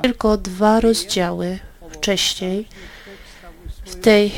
[0.01, 1.59] Tylko dwa rozdziały
[1.93, 2.67] wcześniej
[3.85, 4.31] w tej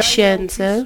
[0.00, 0.84] księdze,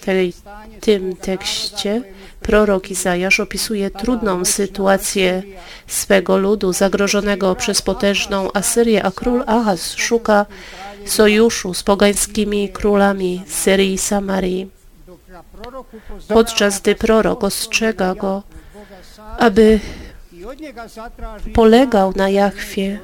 [0.00, 0.32] tej,
[0.80, 2.02] tym tekście,
[2.40, 5.42] prorok Izajasz opisuje trudną sytuację
[5.86, 10.46] swego ludu zagrożonego przez potężną Asyrię, a król Ahaz szuka
[11.06, 14.70] sojuszu z pogańskimi królami Syrii i Samarii.
[16.28, 18.42] Podczas gdy prorok ostrzega go,
[19.38, 19.80] aby
[21.54, 22.98] polegał na Jachwie.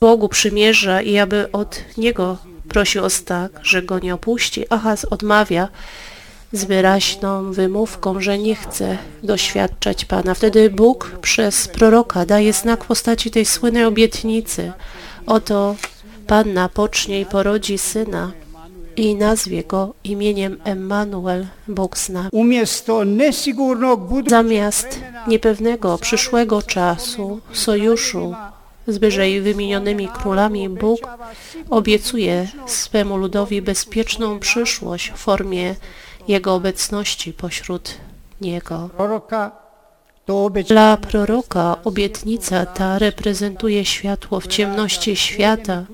[0.00, 2.36] Bogu przymierza i aby od Niego
[2.68, 4.64] prosił o stak, że go nie opuści.
[4.70, 5.68] Ahaz odmawia
[6.52, 10.34] z wyraźną wymówką, że nie chce doświadczać Pana.
[10.34, 14.72] Wtedy Bóg przez proroka daje znak w postaci tej słynnej obietnicy.
[15.26, 15.76] Oto
[16.26, 18.32] Panna pocznie i porodzi syna
[18.96, 22.30] i nazwie go imieniem Emmanuel, Bóg z nami.
[24.26, 28.34] Zamiast niepewnego przyszłego czasu, sojuszu
[28.86, 31.00] z wyżej wymienionymi królami, Bóg
[31.70, 35.74] obiecuje swemu ludowi bezpieczną przyszłość w formie
[36.28, 37.94] Jego obecności pośród
[38.40, 38.90] niego.
[40.68, 45.84] Dla proroka obietnica ta reprezentuje światło w ciemności świata,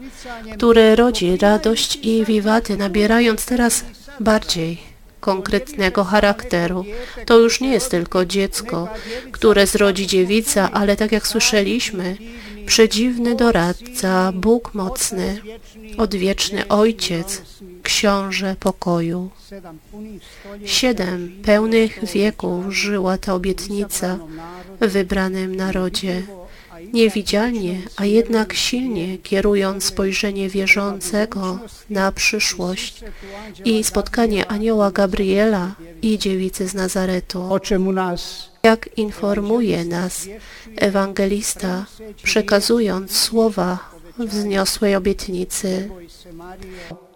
[0.55, 3.85] które rodzi radość i wiwaty, nabierając teraz
[4.21, 4.79] bardziej
[5.21, 6.85] konkretnego charakteru.
[7.27, 8.89] To już nie jest tylko dziecko,
[9.33, 12.17] które zrodzi dziewica, ale tak jak słyszeliśmy,
[12.67, 15.41] przedziwny doradca, Bóg mocny,
[15.99, 17.43] odwieczny Ojciec,
[17.83, 19.31] Książę pokoju.
[20.65, 24.19] Siedem pełnych wieków żyła ta obietnica
[24.81, 26.23] w wybranym narodzie.
[26.93, 31.59] Niewidzialnie, a jednak silnie kierując spojrzenie wierzącego
[31.91, 33.05] na przyszłość
[33.65, 37.53] i spotkanie anioła Gabriela i dziewicy z Nazaretu.
[37.53, 40.29] o čemu nas Jak informuje nas
[40.77, 41.87] ewangelista,
[42.23, 43.79] przekazując słowa
[44.19, 45.91] wzniosłej obietnicy.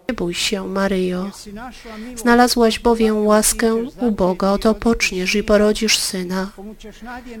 [0.09, 1.31] Nie bój się, Maryjo,
[2.15, 6.51] Znalazłaś bowiem łaskę u Boga, oto poczniesz i porodzisz syna,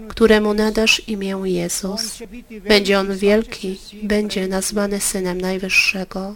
[0.07, 2.19] któremu nadasz imię Jezus.
[2.67, 6.35] Będzie on wielki, będzie nazwany Synem Najwyższego.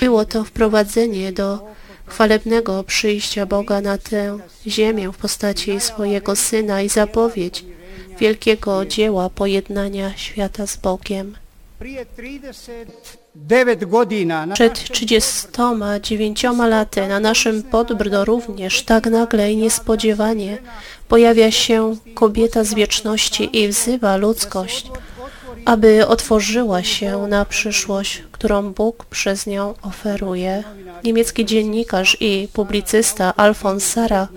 [0.00, 1.66] Było to wprowadzenie do
[2.08, 7.64] chwalebnego przyjścia Boga na tę ziemię w postaci swojego Syna i zapowiedź
[8.18, 11.36] wielkiego dzieła pojednania świata z Bogiem.
[11.78, 20.58] prije 39 godina na Przed 39 laty na naszym Podbrdo również tak nagle i niespodziewanie
[21.08, 24.90] pojawia się kobieta z wieczności i wzywa ludzkość,
[25.64, 30.64] aby otworzyła się na przyszłość, którą Bóg przez nią oferuje.
[31.04, 34.28] Niemiecki dziennikarz i publicysta Alfons Sara,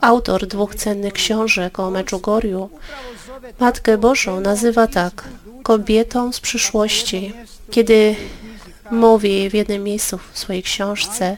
[0.00, 2.70] autor dwóch cennych książek o Medjugorju,
[3.60, 5.24] Matkę Bożą nazywa tak,
[5.62, 7.32] kobietą z przyszłości,
[7.70, 8.16] kiedy
[8.90, 11.36] mówi w jednym miejscu w swojej książce,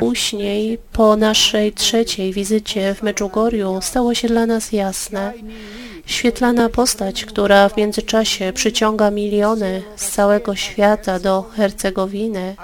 [0.00, 5.32] Później, po naszej trzeciej wizycie w Medjugorju, stało się dla nas jasne.
[6.06, 12.56] Świetlana postać, która w międzyczasie przyciąga miliony z całego świata do Hercegowiny,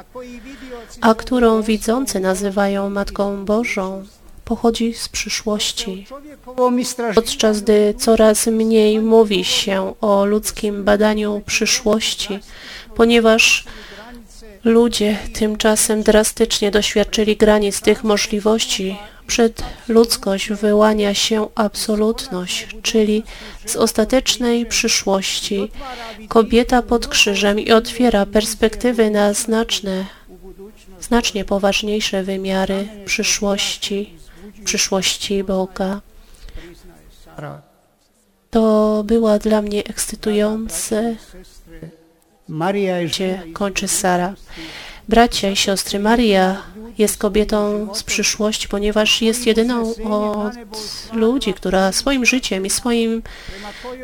[1.01, 4.05] a którą widzący nazywają Matką Bożą,
[4.45, 6.07] pochodzi z przyszłości.
[7.14, 12.39] Podczas gdy coraz mniej mówi się o ludzkim badaniu przyszłości,
[12.95, 13.64] ponieważ
[14.64, 23.22] ludzie tymczasem drastycznie doświadczyli granic tych możliwości, przed ludzkość wyłania się absolutność, czyli
[23.66, 25.70] z ostatecznej przyszłości
[26.28, 30.06] kobieta pod krzyżem i otwiera perspektywy na znaczne,
[31.00, 34.14] znacznie poważniejsze wymiary przyszłości,
[34.64, 36.00] przyszłości Boga.
[38.50, 41.16] To była dla mnie ekscytujące,
[43.06, 44.34] gdzie kończy Sara.
[45.09, 46.62] Bracia i siostry, Maria
[46.98, 50.52] jest kobietą z przyszłości, ponieważ jest jedyną od
[51.12, 53.22] ludzi, która swoim życiem i swoim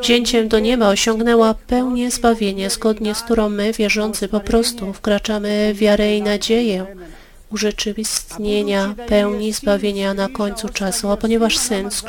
[0.03, 5.79] wzięciem do nieba osiągnęła pełnię zbawienia, zgodnie z którą my, wierzący, po prostu wkraczamy w
[5.79, 6.87] wiarę i nadzieję
[7.53, 12.03] urzeczywistnienia pełni zbawienia na końcu czasu, a ponieważ Syn z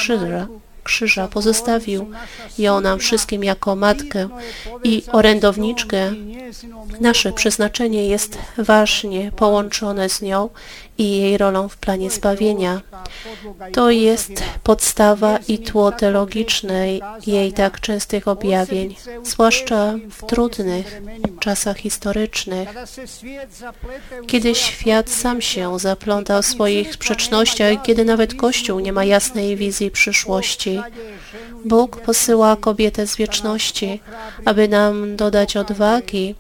[0.86, 2.12] krzyża, pozostawił.
[2.58, 4.30] Ją nam wszystkim jako matkę
[4.84, 6.12] i orędowniczkę,
[7.02, 10.50] nasze przeznaczenie jest ważnie połączone z nią
[10.98, 12.82] i jej rolą w planie zbawienia.
[13.74, 16.88] To jest podstawa i tło teologiczne
[17.28, 21.02] jej tak częstych objawień, zwłaszcza w trudnych
[21.40, 22.70] czasach historycznych,
[24.28, 29.92] kiedy świat sam się zaplątał w swoich sprzecznościach kiedy nawet Kościół nie ma jasnej wizji
[29.92, 30.82] przyszłości.
[31.66, 34.02] Bóg posyła kobietę z wieczności,
[34.46, 36.36] aby nam dodać odwagi,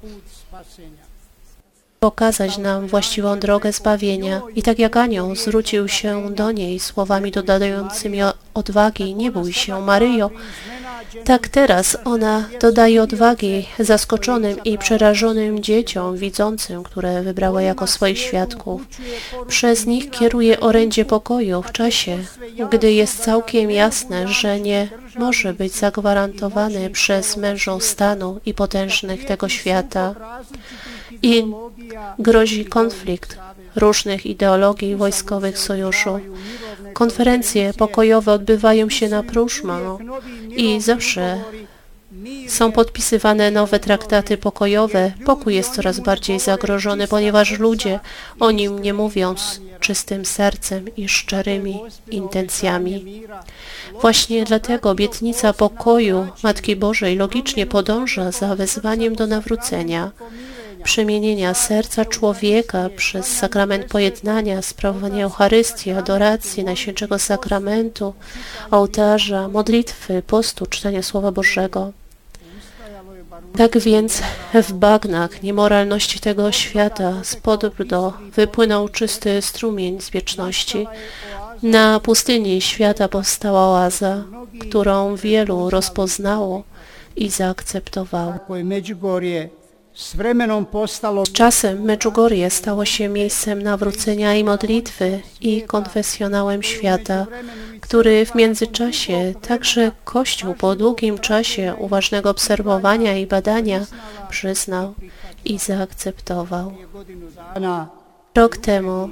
[2.06, 4.41] pokazać nam właściwą drogę zbawienia.
[4.56, 8.20] I tak jak anioł zwrócił się do niej słowami dodającymi
[8.53, 10.30] odwagi, nie bój się, Maryjo,
[11.24, 18.82] tak teraz ona dodaje odwagi zaskoczonym i przerażonym dzieciom widzącym, które wybrała jako swoich świadków.
[19.47, 22.18] Przez nich kieruje orędzie pokoju w czasie,
[22.72, 24.88] gdy jest całkiem jasne, że nie
[25.20, 30.16] może być zagwarantowany przez mężów stanu i potężnych tego świata
[31.22, 31.45] i
[32.20, 33.38] grozi konflikt
[33.76, 36.20] różnych ideologii wojskowych sojuszu.
[36.93, 40.00] Konferencje pokojowe odbywają się na próżno
[40.50, 41.39] i zawsze
[42.48, 45.12] Są podpisywane nowe traktaty pokojowe.
[45.26, 48.00] Pokój jest coraz bardziej zagrożony, ponieważ ludzie
[48.39, 51.80] o nim nie mówią z czystym sercem i szczerymi
[52.12, 53.24] intencjami.
[54.02, 60.12] Właśnie dlatego obietnica pokoju Matki Bożej logicznie podąża za wezwaniem do nawrócenia,
[60.86, 68.14] przemienienia serca człowieka przez sakrament pojednania, sprawowanie Eucharystii, adoracji Najświętszego Sakramentu,
[68.72, 71.92] ołtarza, modlitwy, postu, czytania Słowa Bożego.
[73.58, 74.22] Tak więc
[74.54, 80.88] w bagnach niemoralności tego świata spod brdo wypłynął czysty strumień z wieczności.
[81.64, 84.24] Na pustyni świata powstała oaza,
[84.60, 86.64] którą wielu rozpoznało
[87.16, 88.34] i zaakceptowało.
[89.96, 90.16] Z
[91.34, 97.26] czasem Medjugorje stało się miejscem nawrócenia i modlitwy i konfesjonałem świata,
[97.82, 103.86] który w międzyczasie także Kościół po długim czasie uważnego obserwowania i badania
[104.30, 104.93] przyznał
[105.46, 106.74] i zaakceptował.
[108.36, 109.10] Rok temu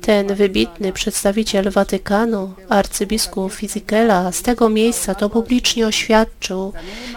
[0.00, 6.72] ten wybitny przedstawiciel Watykanu, arcybiskup Fizikela, z tego miejsca to publicznie oświadczył,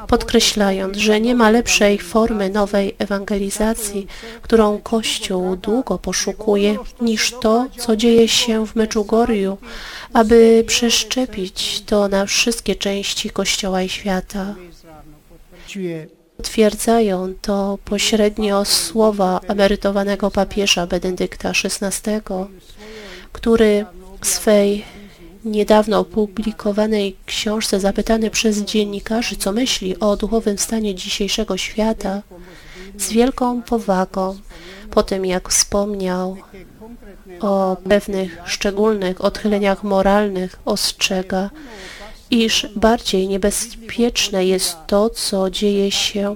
[0.07, 4.07] podkreślając, że nie ma lepszej formy nowej ewangelizacji,
[4.41, 9.57] którą Kościół długo poszukuje, niż to, co dzieje się w Meczugorju,
[10.13, 14.55] aby przeszczepić to na wszystkie części Kościoła i świata.
[16.37, 22.11] Potwierdzają to pośrednio słowa emerytowanego papieża Benedykta XVI,
[23.31, 23.85] który
[24.21, 24.85] w swej
[25.45, 32.21] niedawno opublikowanej książce zapytany przez dziennikarzy, co myśli o duchowym stanie dzisiejszego świata,
[32.97, 34.37] z wielką powagą,
[34.91, 36.37] po tym jak wspomniał
[37.39, 41.49] o pewnych szczególnych odchyleniach moralnych, ostrzega,
[42.33, 46.35] iż bardziej niebezpieczne jest to, co dzieje się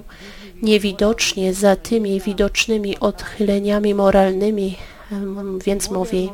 [0.62, 4.76] niewidocznie za tymi widocznymi odchyleniami moralnymi,
[5.12, 6.30] em, więc mówi,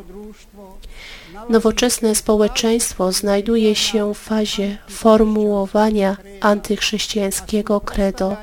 [1.49, 8.37] nowoczesne społeczeństwo znajduje się w fazie formułowania antychrześcijańskiego credo,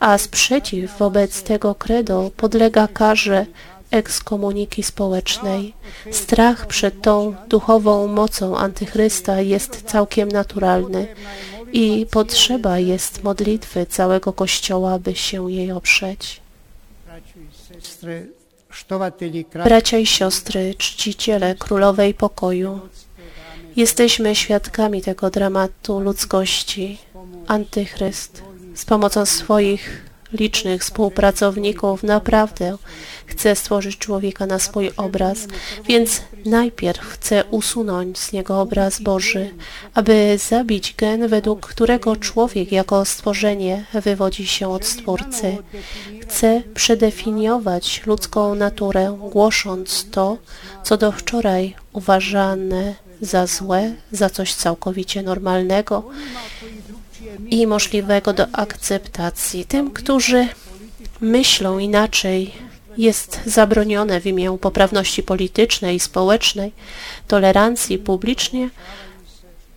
[0.00, 3.46] a sprzeciw wobec tego credo podlega karze
[3.94, 5.74] ekskomuniki społecznej.
[6.10, 11.06] Strach przed tą duchową mocą antychrysta jest całkiem naturalny
[11.72, 16.40] i potrzeba jest modlitwy całego Kościoła, by się jej oprzeć.
[19.64, 22.80] Bracia i siostry, czciciele Królowej Pokoju,
[23.76, 26.98] jesteśmy świadkami tego dramatu ludzkości.
[27.46, 28.42] Antychryst
[28.74, 32.76] z pomocą swoich licznych współpracowników naprawdę
[33.26, 35.46] chce stworzyć człowieka na swój obraz,
[35.88, 39.54] więc najpierw chce usunąć z niego obraz Boży,
[39.94, 45.56] aby zabić gen, według którego człowiek jako stworzenie wywodzi się od Stwórcy.
[46.22, 50.36] Chce przedefiniować ludzką naturę, głosząc to,
[50.84, 56.02] co do wczoraj uważane za złe, za coś całkowicie normalnego
[57.50, 59.64] i możliwego do akceptacji.
[59.64, 60.48] Tym, którzy
[61.20, 62.54] myślą inaczej,
[62.98, 66.72] jest zabronione w imię poprawności politycznej i społecznej,
[67.28, 68.70] tolerancji publicznie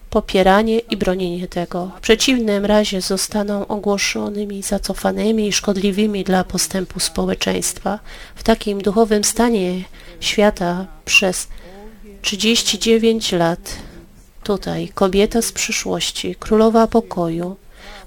[0.09, 1.91] popieranie i bronienie tego.
[1.97, 7.99] W przeciwnym razie zostaną ogłoszonymi zacofanymi i szkodliwymi dla postępu społeczeństwa.
[8.35, 9.83] W takim duchowym stanie
[10.19, 11.47] świata przez
[12.21, 13.75] 39 lat
[14.47, 17.55] tutaj kobieta z przyszłości, królowa pokoju,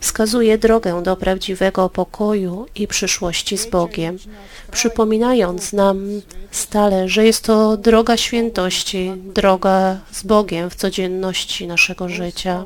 [0.00, 4.18] wskazuje drogę do prawdziwego pokoju i przyszłości z Bogiem,
[4.70, 5.96] przypominając nam
[6.50, 12.64] stale, że jest to droga świętości, droga z Bogiem w codzienności naszego życia.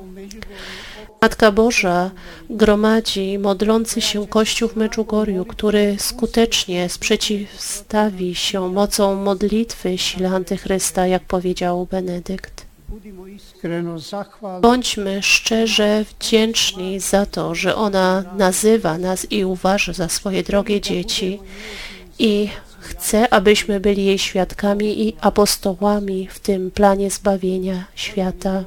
[1.22, 2.10] Matka Boża
[2.50, 11.22] gromadzi modlący się Kościół w Meczugorju, który skutecznie sprzeciwstawi się mocą modlitwy sile Antychrysta, jak
[11.22, 12.73] powiedział Benedykt.
[14.60, 21.40] Bądźmy szczerze wdzięczni za to, że ona nazywa nas i uważa za swoje drogie dzieci
[22.18, 22.48] i
[22.80, 28.64] chce, abyśmy byli jej świadkami i apostołami w tym planie zbawienia świata.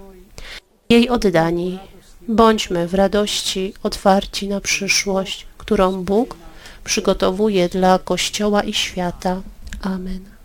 [0.90, 1.80] Jej oddani.
[2.28, 6.36] Bądźmy w radości otwarci na przyszłość, którą Bóg
[6.84, 9.42] przygotowuje dla Kościoła i świata.
[9.82, 10.37] Amen.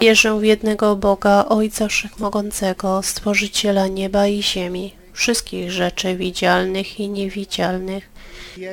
[0.00, 8.08] Wierzę w jednego Boga, Ojca Wszechmogącego, Stworzyciela nieba i ziemi, wszystkich rzeczy widzialnych i niewidzialnych,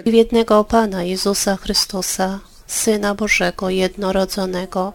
[0.06, 4.94] i w jednego Pana Jezusa Chrystusa, Syna Bożego jednorodzonego,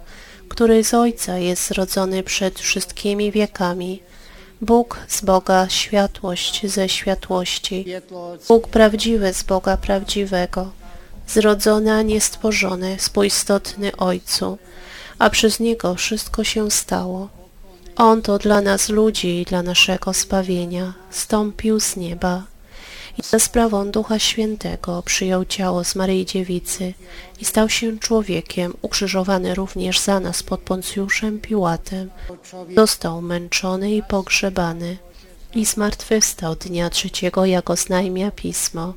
[0.49, 4.03] który z Ojca jest zrodzony przed wszystkimi wiekami,
[4.61, 7.85] Bóg z Boga, światłość ze światłości,
[8.49, 10.71] Bóg prawdziwy z Boga prawdziwego,
[11.31, 14.59] zrodzony, a nie stworzony, współistotny Ojcu,
[15.19, 17.29] a przez Niego wszystko się stało.
[17.97, 22.43] On to dla nas ludzi i dla naszego zbawienia stąpił z nieba
[23.19, 26.95] i za sprawą Ducha Świętego przyjął ciało z Maryi Dziewicy
[27.41, 32.11] i stał się człowiekiem, ukrzyżowany również za nas pod Poncjuszem Piłatem.
[32.77, 34.97] Został męczony i pogrzebany
[35.55, 38.95] i zmartwychwstał dnia trzeciego, jako znajmia Pismo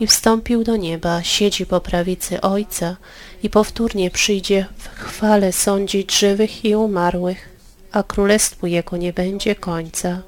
[0.00, 2.96] i wstąpił do nieba, siedzi po prawicy Ojca
[3.42, 7.48] i powtórnie przyjdzie w chwale sądzić żywych i umarłych,
[7.92, 10.22] a królestwu Jego nie będzie końca.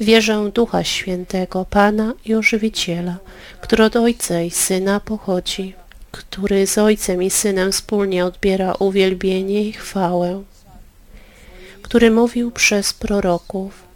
[0.00, 3.16] Wierzę Ducha Świętego, Pana i Ożywiciela,
[3.60, 5.74] który od Ojca i Syna pochodzi,
[6.10, 10.42] który z Ojcem i Synem wspólnie odbiera uwielbienie i chwałę,
[11.82, 13.87] który mówił przez proroków.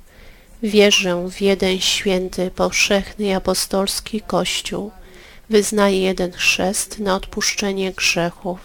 [0.62, 4.90] Wierzę w jeden święty, powszechny i apostolski Kościół,
[5.50, 8.58] wyznaję jeden chrzest na odpuszczenie grzechów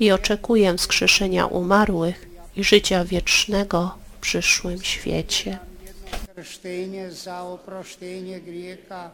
[0.00, 5.58] i oczekuję wskrzeszenia umarłych i życia wiecznego w przyszłym świecie.
[6.40, 9.10] krštenje za oproštenje grijeha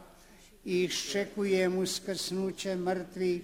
[0.64, 3.43] i iščekujemo skrsnuće mrtvih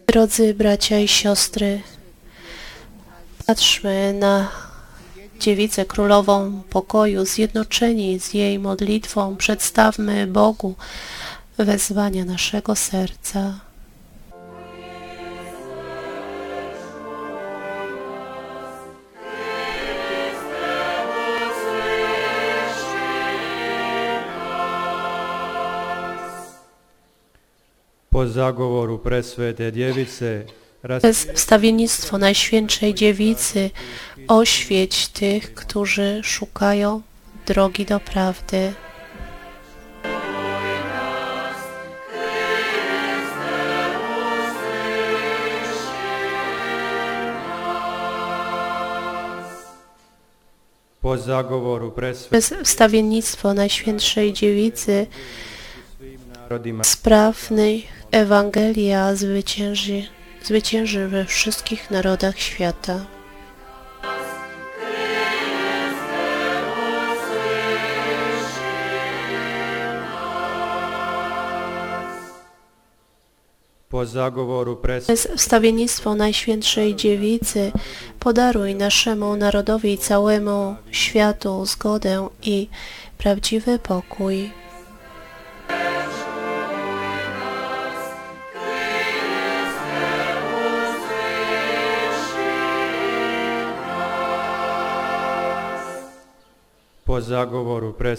[0.08, 1.82] Drodzy bracia i siostry,
[3.46, 4.52] patrzmy na
[5.40, 10.76] Dziewicę Królową Pokoju, zjednoczeni z jej modlitwą, przedstawmy Bogu
[11.58, 13.60] wezwania naszego serca.
[28.14, 30.44] Po zagovoru presvete djevice
[31.00, 33.70] Przez wstawiennictwo Najświętszej Dziewicy
[34.28, 37.02] oświeć tych, którzy szukają
[37.46, 38.74] drogi do prawdy.
[51.02, 51.94] po zagovoru
[52.32, 55.08] Przez wstawiennictwo Najświętszej Dziewicy
[56.84, 60.04] sprawnej Ewangelia zwycięży,
[60.44, 63.06] zwycięży we wszystkich narodach świata.
[75.00, 77.72] Przez wstawiennictwo Najświętszej Dziewicy
[78.20, 82.68] podaruj naszemu narodowi i całemu światu zgodę i
[83.18, 84.63] prawdziwy pokój.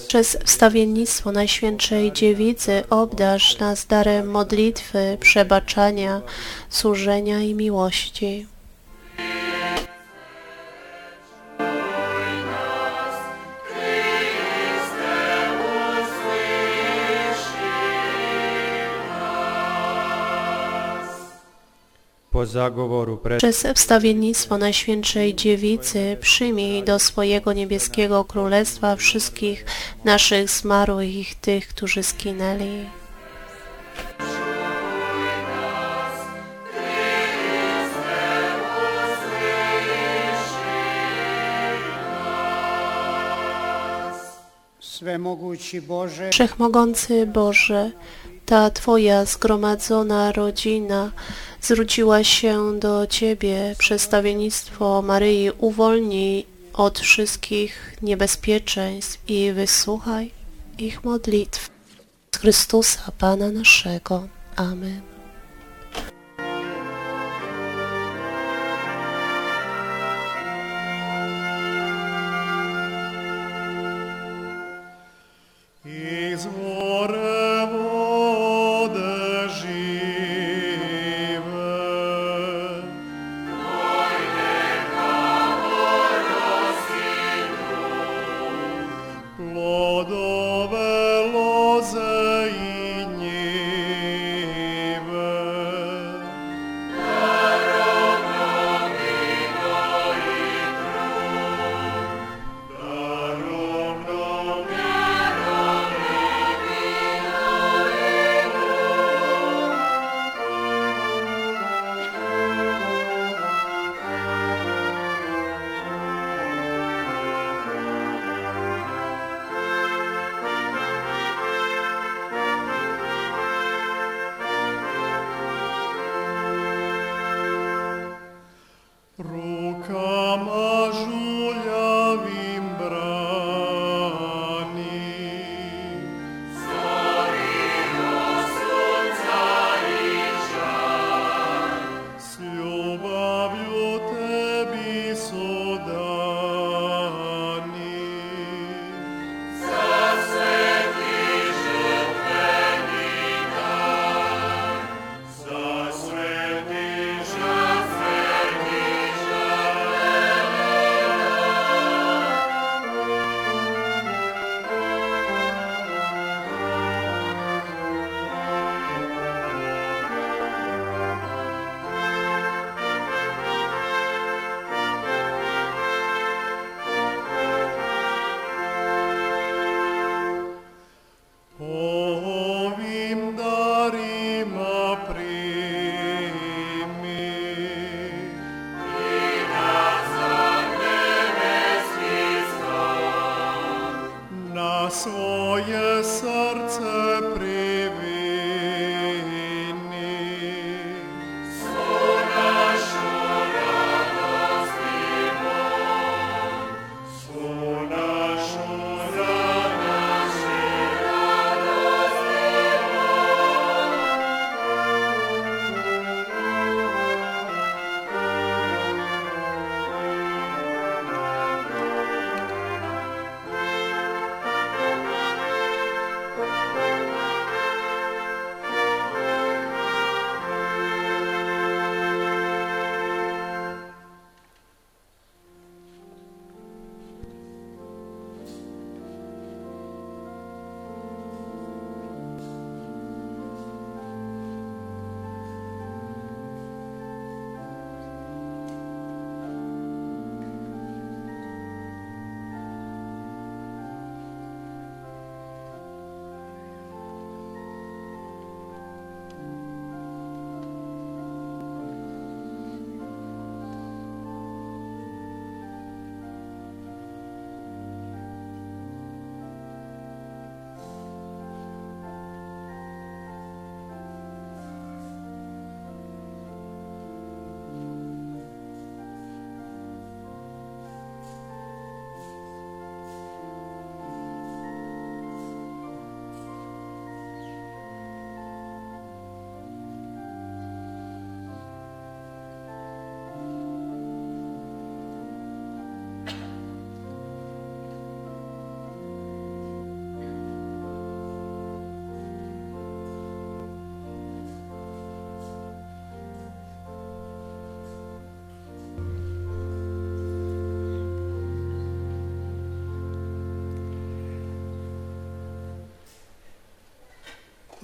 [0.09, 6.23] Przez wstawiennictwo Najświętszej Dziewicy obdarz nas darem modlitwy, przebaczania,
[6.69, 8.47] służenia i miłości.
[23.39, 29.65] Przez wstawiennictwo Najświętszej Dziewicy przyjmij do swojego niebieskiego królestwa wszystkich
[30.05, 32.87] naszych zmarłych i tych, którzy skinęli.
[46.31, 47.91] Wszechmogący Boże,
[48.47, 51.13] ta Twoja zgromadzona rodzina
[51.65, 54.09] zwróciła się do Ciebie przez
[55.03, 55.51] Maryi.
[55.59, 60.31] Uwolnij od wszystkich niebezpieczeństw i wysłuchaj
[60.79, 61.71] ich modlitw.
[62.35, 64.29] Z Chrystusa Pana naszego.
[64.57, 65.14] Amen.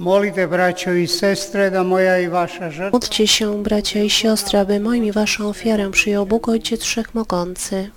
[0.01, 4.81] Molite, braćo i sestre, da moja i vaša žrtva Módlcie się, bracia i siostry, aby
[4.81, 7.91] moją i waszą ofiarę przyjął Bóg Ojciec Wszechmogący.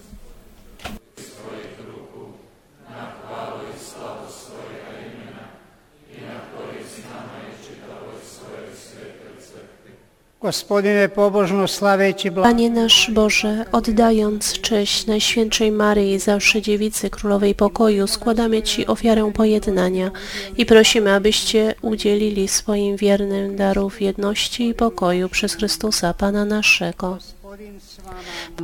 [10.54, 12.32] Gospodine pobožno slaveći.
[12.32, 20.12] Panie nasz Boże, oddając cześć Najświętszej Maryi, zawsze Dziewicy Królowej Pokoju, składamy Ci ofiarę pojednania
[20.58, 27.18] i prosimy, abyście udzielili swoim wiernym darów jedności i pokoju przez Chrystusa, Pana naszego.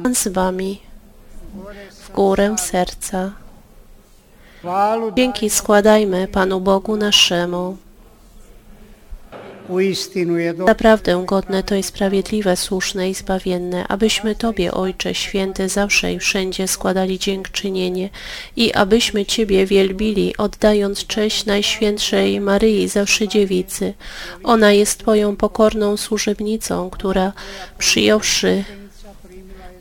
[0.03, 0.79] Pan z Wami,
[2.01, 3.31] w górę serca.
[5.17, 7.77] Dzięki składajmy Panu Bogu naszemu.
[9.39, 9.57] u istinu je do...
[10.65, 16.67] Naprawdę godne to i sprawiedliwe, słuszne i zbawienne, abyśmy Tobie, Ojcze Święty, zawsze i wszędzie
[16.67, 18.09] składali dziękczynienie
[18.55, 23.93] i abyśmy Ciebie wielbili, oddając cześć Najświętszej Maryi, zawsze Dziewicy.
[24.43, 27.33] Ona jest Twoją pokorną służebnicą, która
[27.77, 28.63] przyjąwszy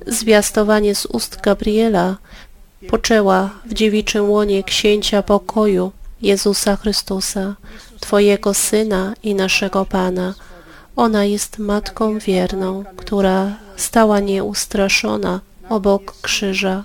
[0.07, 2.17] zwiastowanie z ust Gabriela,
[2.89, 5.93] poczęła w dziewiczym łonie księcia pokoju
[6.23, 7.55] Jezusa Chrystusa,
[8.01, 10.35] Twojego Syna i naszego Pana.
[10.97, 16.85] Ona jest Matką wierną, która stała nieustraszona obok krzyża,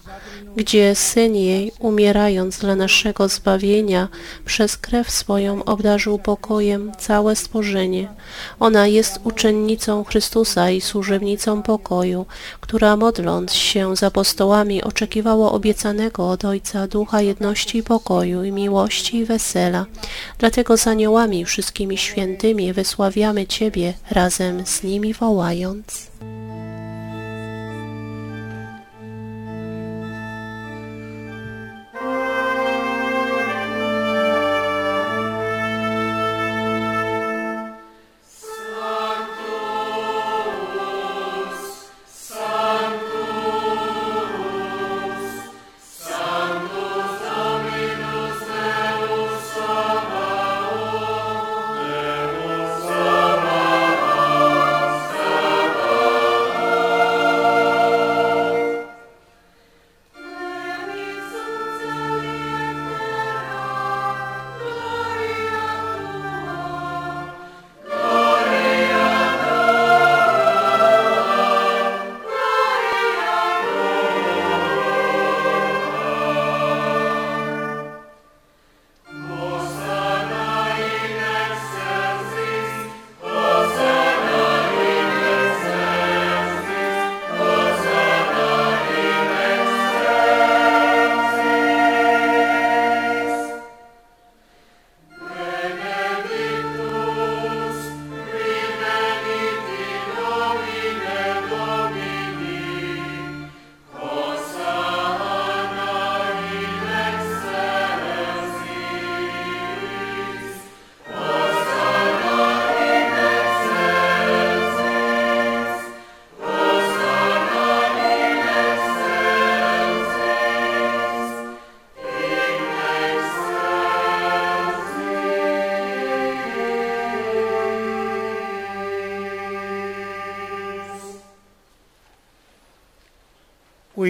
[0.55, 4.07] gdzie Syn jej, umierając dla naszego zbawienia,
[4.45, 8.07] przez krew swoją obdarzył pokojem całe stworzenie.
[8.59, 12.25] Ona jest uczennicą Chrystusa i służebnicą pokoju,
[12.61, 19.17] która modląc się z apostołami oczekiwała obiecanego od Ojca ducha jedności i pokoju i miłości
[19.17, 19.85] i wesela.
[20.37, 26.13] Dlatego z aniołami wszystkimi świętymi wysławiamy Ciebie razem z nimi wołając.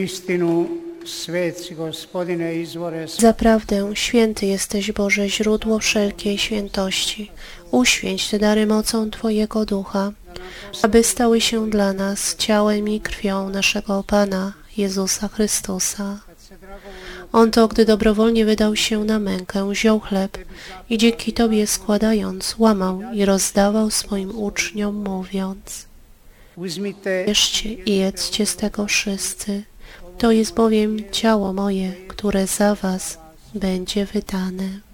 [0.03, 0.67] U istinu,
[1.05, 7.31] svet si gospodine izvore s- Zaprawdę święty jesteś Boże, źródło wszelkiej świętości.
[7.71, 10.11] Uświęć te dary mocą Twojego Ducha,
[10.81, 16.19] aby stały się dla nas ciałem i krwią naszego Pana Jezusa Chrystusa.
[17.31, 20.37] On to, gdy dobrowolnie wydał się na mękę, wziął chleb
[20.89, 25.85] i dzięki Tobie składając, łamał i rozdawał swoim uczniom, mówiąc
[27.27, 29.63] Bierzcie i jedzcie z tego wszyscy.
[30.17, 33.17] To jest bowiem ciało moje, które za was
[33.55, 34.92] będzie wydane.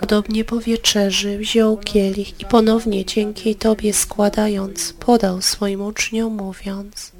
[0.00, 7.12] Podobnie po wieczerzy wziął kielich i ponownie dzięki Tobie składając, podał swoim uczniom, mówiąc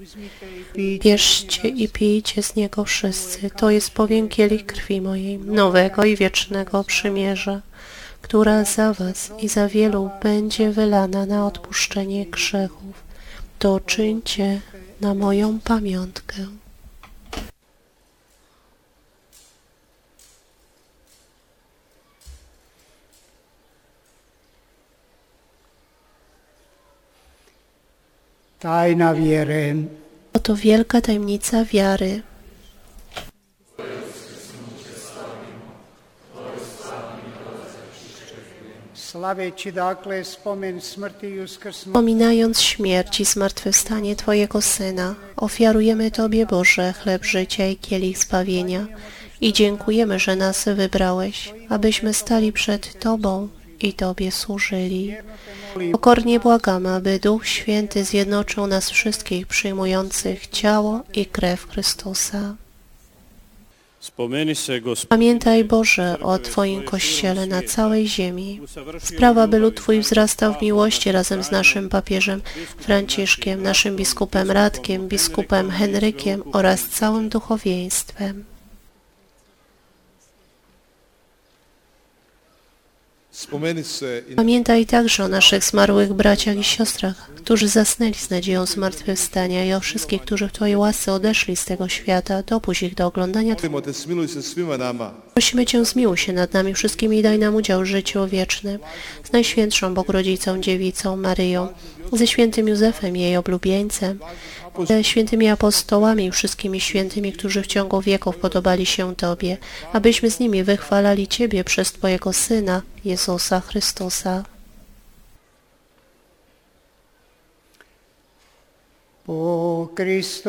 [0.99, 3.51] Bierzcie i pijcie z niego wszyscy.
[3.51, 7.61] To jest bowiem kielich krwi mojej, nowego i wiecznego przymierza,
[8.23, 13.05] która za was i za wielu będzie wylana na odpuszczenie grzechów.
[13.59, 14.61] To czyńcie
[15.01, 16.62] na moją pamiątkę.
[28.63, 29.75] Tajna vjere.
[30.33, 32.23] Oto wielka tajemnica wiary.
[41.93, 48.87] Pominając śmierć i zmartwychwstanie Twojego Syna, ofiarujemy Tobie, Boże, chleb życia i kielich zbawienia
[49.41, 53.49] i dziękujemy, że nas wybrałeś, abyśmy stali przed Tobą
[53.83, 55.15] i Tobie służyli.
[55.93, 62.55] Pokornie błagamy, aby Duch Święty zjednoczył nas wszystkich przyjmujących ciało i krew Chrystusa.
[65.09, 68.61] Pamiętaj, Boże, o Twoim Kościele na całej ziemi.
[68.99, 72.43] Sprawa, by lud Twój wzrastał w miłości razem z naszym papieżem
[72.79, 78.45] Franciszkiem, naszym biskupem Radkiem, biskupem Henrykiem oraz całym duchowieństwem.
[78.45, 78.55] Spomeni
[82.45, 83.22] se i
[84.37, 89.81] Pamiętaj także o naszych zmarłych braciach i siostrach, którzy zasnęli z nadzieją zmartwychwstania i o
[89.81, 92.43] wszystkich, którzy w Twojej łasce odeszli z tego świata.
[92.43, 93.83] Dopuść ich do oglądania molimo
[95.35, 98.79] Prosimy Cię, zmiłuj się nad nami wszystkimi i daj nam udział w życiu wiecznym.
[99.25, 101.69] Z Najświętszą Bogorodzicą Dziewicą Maryją,
[102.13, 104.19] ze świętym Józefem, jej oblubieńcem,
[104.89, 109.57] ze świętymi apostołami i wszystkimi świętymi, którzy w ciągu wieków podobali się Tobie,
[109.93, 114.45] abyśmy z nimi wychwalali Ciebie przez Twojego Syna, Jezusa Chrystusa.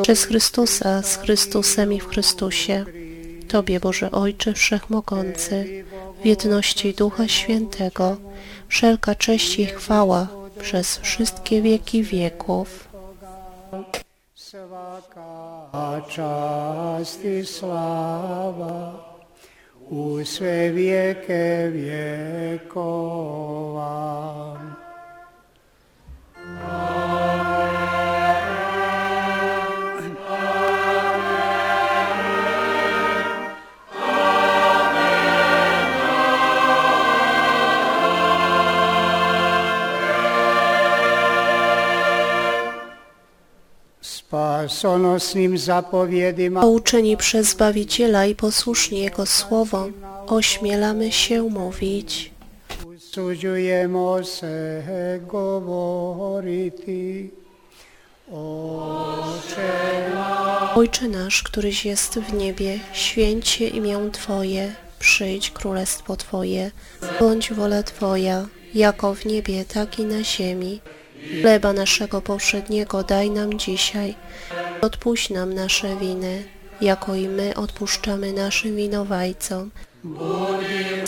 [0.01, 2.85] Przez Chrystusa, z Chrystusem i w Chrystusie.
[3.53, 5.84] Tobie, Boże Ojcze Wszechmogący,
[6.21, 8.17] w jedności Ducha Świętego,
[8.67, 10.27] wszelka cześć i chwała
[10.59, 12.88] przez wszystkie wieki wieków.
[19.89, 22.73] u sve vijeke vjekova.
[26.35, 27.12] Spasonosnim
[46.61, 49.93] Pouczeni przez Zbawiciela i posłuszni Jego słowom,
[50.27, 52.34] ośmielamy się mówić.
[53.14, 57.30] usuđujemo se govoriti.
[58.31, 59.72] Oče
[60.76, 66.72] Ojcze nasz, któryś jest w niebie, święć się imię Twoje, przyjdź królestwo Twoje,
[67.19, 70.81] bądź wola Twoja, jako w niebie, tak i na ziemi.
[71.31, 74.15] Chleba naszego powszedniego daj nam dzisiaj.
[74.81, 76.43] Odpuść nam nasze winy,
[76.81, 79.71] jako i my odpuszczamy naszym winowajcom.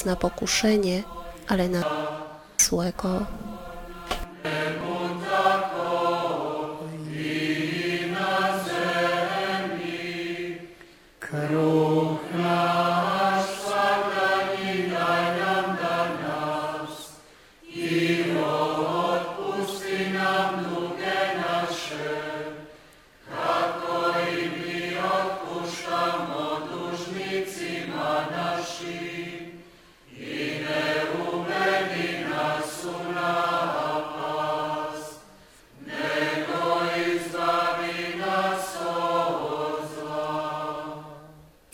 [0.06, 1.04] Na pokuszenie,
[1.48, 1.84] ale na
[2.58, 3.26] złego.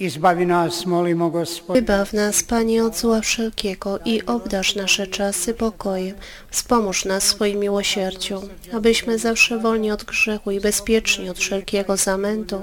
[0.02, 5.54] Kruh Izbavi nas, molimo Gospod, Wybaw nas, Panie, od zła wszelkiego i obdarz nasze czasy
[5.54, 6.16] pokojem.
[6.50, 8.42] Wspomóż nas w swoim miłosierdziu,
[8.74, 12.62] abyśmy zawsze wolni od grzechu i bezpieczni od wszelkiego zamętu,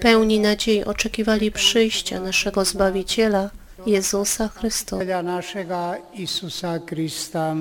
[0.00, 3.50] pełni nadziei oczekiwali przyjścia naszego Zbawiciela,
[3.86, 4.96] Jezusa Chrystusa.
[4.96, 7.54] Gospoda našega Isusa Krista.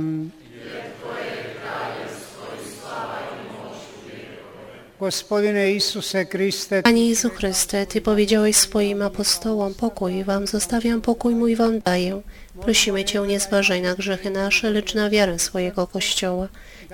[6.84, 12.22] Panie Jezu Chryste, Ty powiedziałeś swoim apostołom, pokój wam zostawiam, pokój mój wam daję.
[12.62, 16.48] Prosimy Cię, nie zważaj na grzechy nasze, lecz na wiarę swojego Kościoła.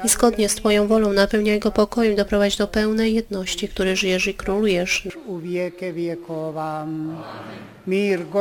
[0.04, 4.34] I zgodnie z Twoją wolą napełniaj go pokojem, doprowadź do pełnej jedności, który żyjesz i
[4.34, 5.08] królujesz.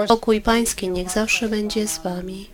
[0.08, 2.53] Pokój Pański niech zawsze będzie z Wami.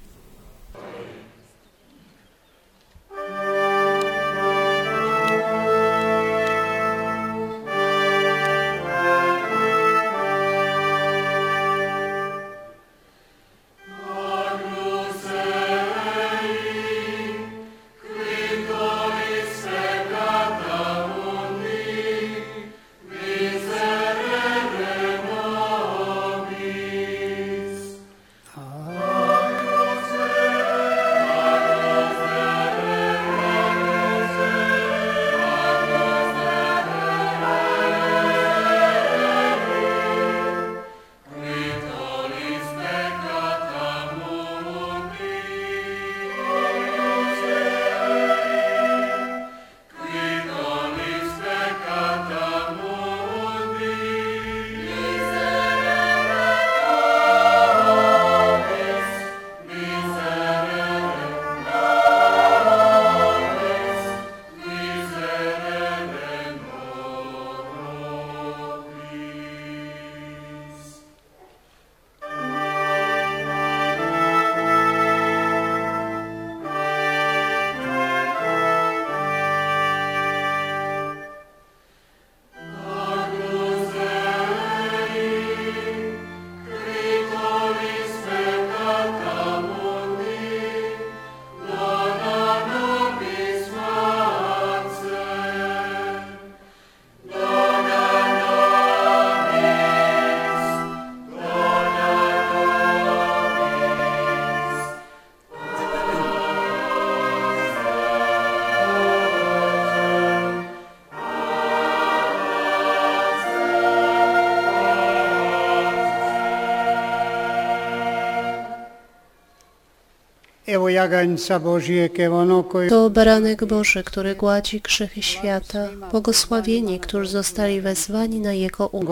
[122.88, 125.88] To baranek Boży, który gładzi grzechy świata.
[126.10, 129.06] Błogosławieni, którzy zostali wezwani na Jego um.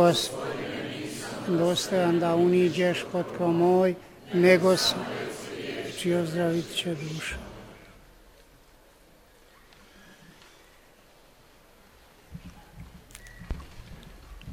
[2.21, 3.27] Da uniđeš pod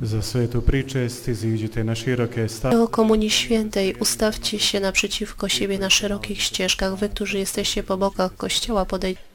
[0.02, 2.78] Za svetu pričest iziđite na široke stavke.
[2.78, 6.96] O Komunii Świętej ustawcie się naprzeciwko siebie na szerokich ścieżkach.
[6.96, 9.35] Wy, którzy jesteście po bokach kościoła, podejdźcie.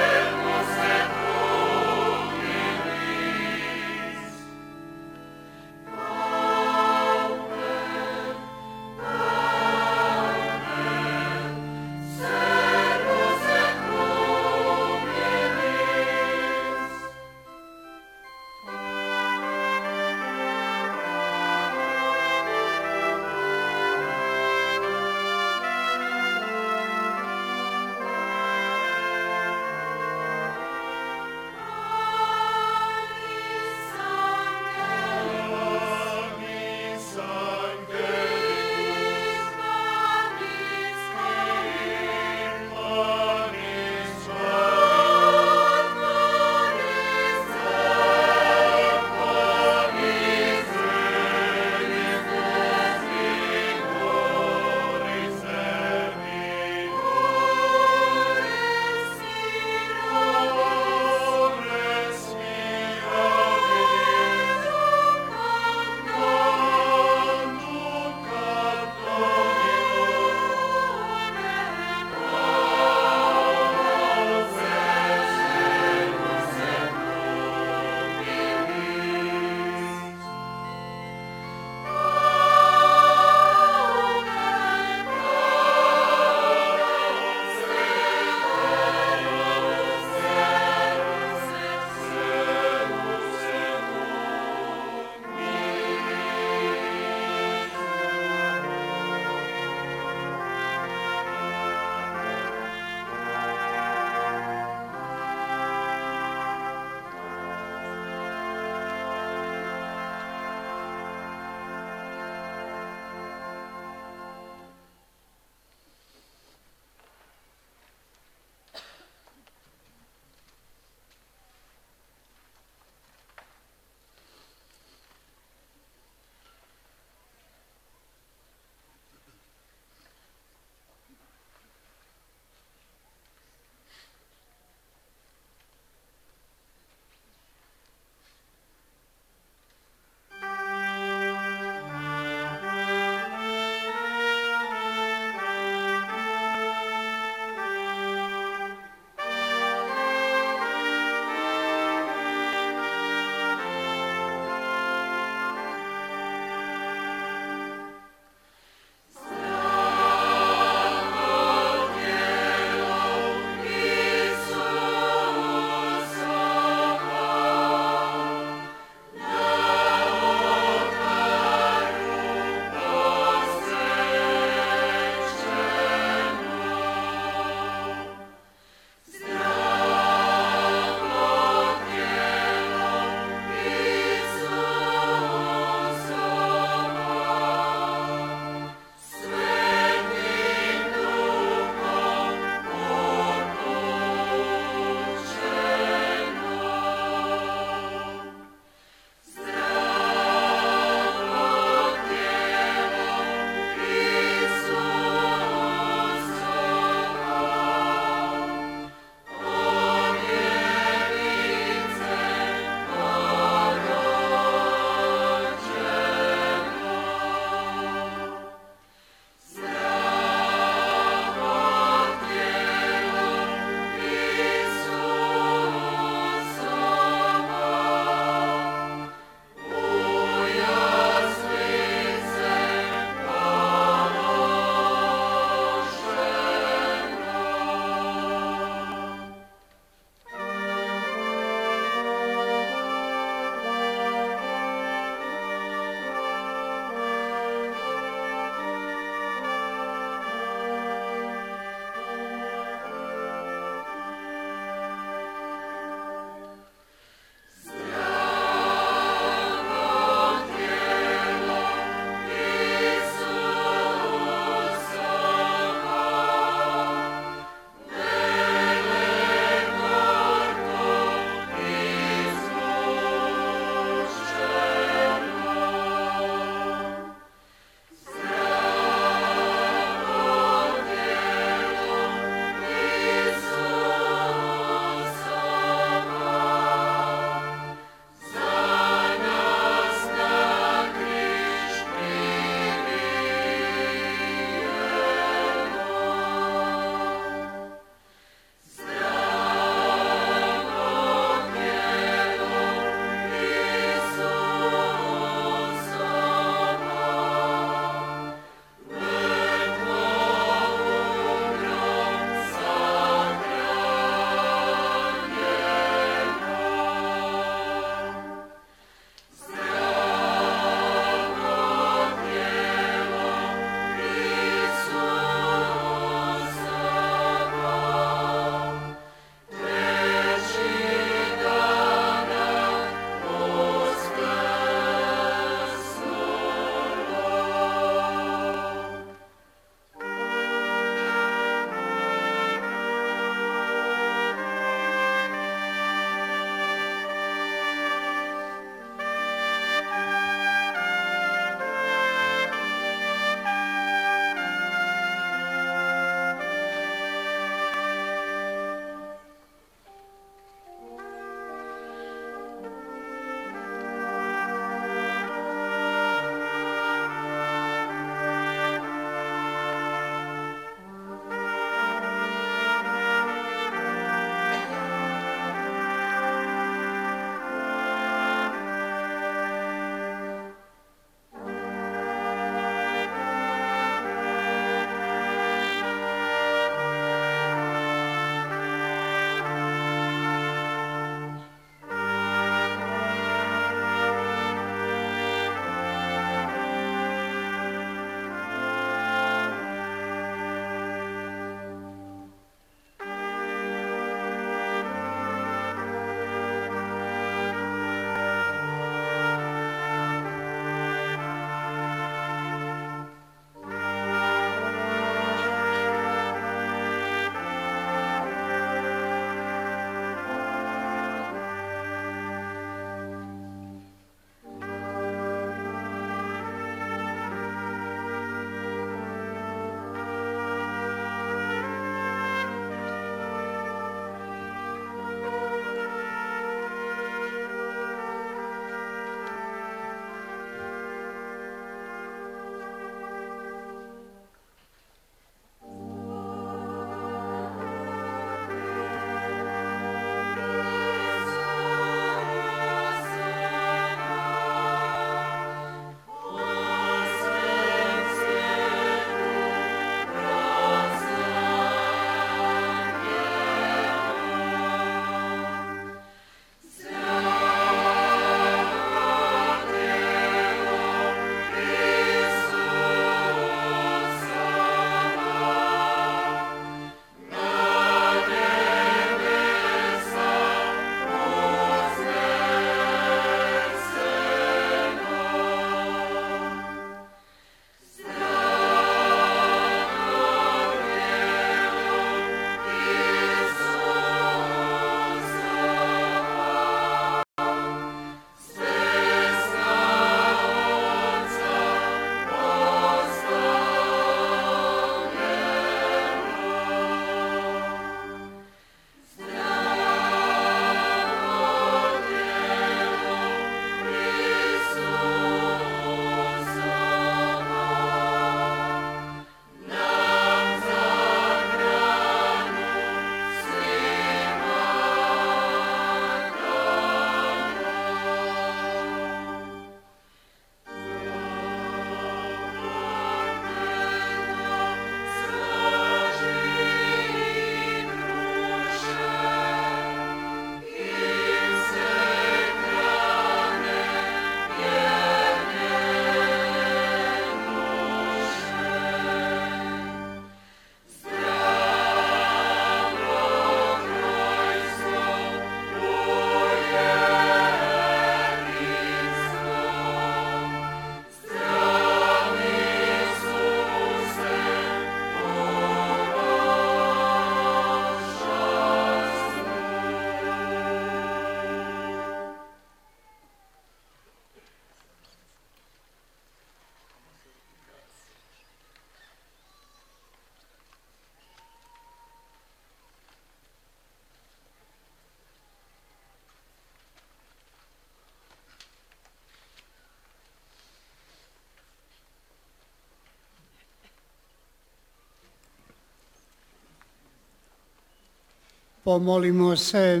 [598.86, 600.00] Pomolimo se,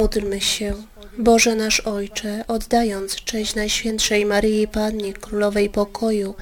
[0.00, 0.74] Módlmy się,
[1.18, 6.34] Boże nasz Ojcze, oddając cześć Najświętszej Maryi Pannie, Królowej Pokoju,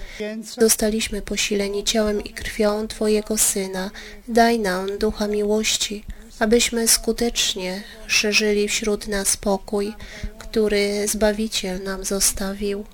[0.58, 3.90] zostaliśmy posileni ciałem i krwią Twojego Syna.
[4.28, 6.04] Daj nam ducha miłości,
[6.38, 9.94] abyśmy skutecznie szerzyli wśród nas pokój,
[10.38, 12.84] który Zbawiciel nam zostawił.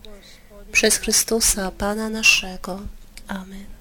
[0.72, 2.80] Przez Chrystusa, Pana naszego.
[3.28, 3.79] Amen.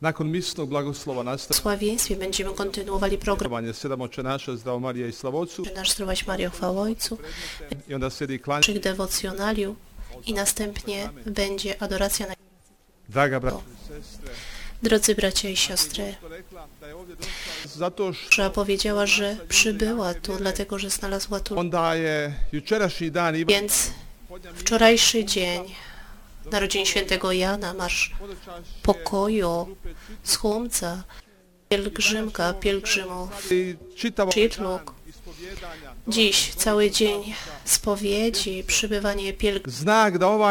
[0.00, 5.12] Nakon misnog blagoslova W nastavljanje sławieństwie będziemy kontynuowali program Sedam oče naša, zdravo Marija i
[5.12, 7.18] Slavocu Nasz Zdrowaś Mario Chwała Ojcu,
[7.88, 8.60] i onda sedi klanja.
[8.60, 9.76] naszych dewocjonaliów
[10.26, 12.34] i następnie będzie adoracja na...
[13.08, 14.30] Draga sestre,
[14.82, 16.14] Drodzy bracia i siostry,
[18.30, 21.56] Ża powiedziała, że przybyła tu, dlatego że znalazła tu.
[23.46, 23.90] Więc
[24.54, 25.74] wczorajszy dzień
[26.52, 28.12] narodzin świętego Jana, marsz
[28.82, 29.76] pokoju,
[30.24, 31.02] słumca,
[31.68, 33.48] pielgrzymka, pielgrzymów,
[34.34, 34.94] Čitluk.
[36.08, 39.32] Dziś cały dzień spowiedzi, przybywanie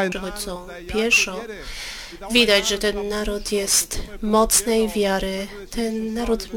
[0.10, 1.42] przychodzą pieszo.
[2.32, 5.48] Widać, że ten naród jest mocnej wiary.
[5.72, 6.50] Ten naród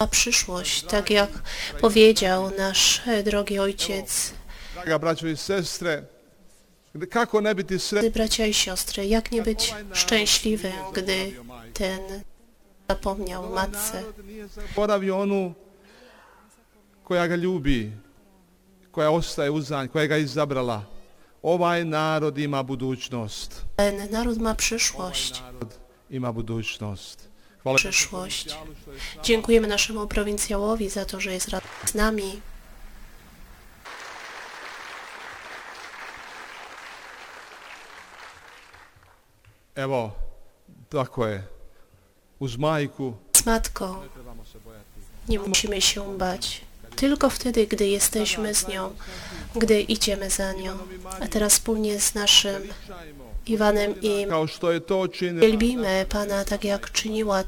[0.00, 1.30] ma przyszłość, tak jak
[1.80, 4.32] powiedział nasz drogi ojciec.
[4.84, 4.98] draga
[5.28, 6.02] i sestre,
[6.94, 11.32] Gdy bracia i siostry, jak nie być szczęśliwym, gdy
[11.72, 12.00] ten
[12.88, 14.02] zapomniał matce.
[17.04, 17.90] koja ga ljubi,
[18.92, 20.82] koja ostaje uzanj, koja ga izabrala.
[21.42, 23.64] Ovaj narod ima budućnost.
[23.76, 25.78] Ten naród ma przyszłość, Narod
[26.10, 27.28] ima budućnost.
[27.62, 28.56] Hvala przyszłość.
[29.22, 31.50] Dziękujemy naszemu prowincjałowi za to, że jest
[31.84, 32.40] z nami.
[39.74, 40.12] Evo,
[40.88, 41.42] tako je.
[42.38, 44.00] Uz majku Z matką
[45.28, 46.60] nie musimy się bać.
[46.96, 48.90] Tylko wtedy, gdy jesteśmy z nią,
[49.56, 50.78] gdy idziemy za nią.
[51.20, 52.62] A teraz wspólnie z naszym
[53.46, 54.26] Iwanem i
[55.40, 57.44] wielbimy Pana tak, jak czyniła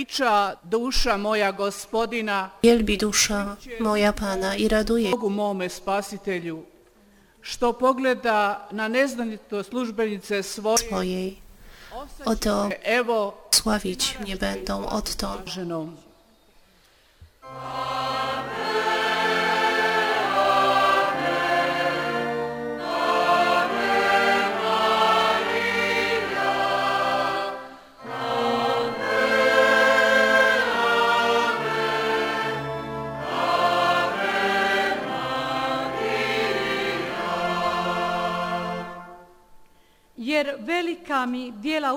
[0.00, 6.64] Veliča duša moja gospodina, Wielbi dusza moja Pana i raduje Bogu mome spasitelju,
[7.40, 11.36] što pogleda na neznanito službenice svoje, swojej.
[12.24, 15.50] Oto evo sławić mnie będą odtąd.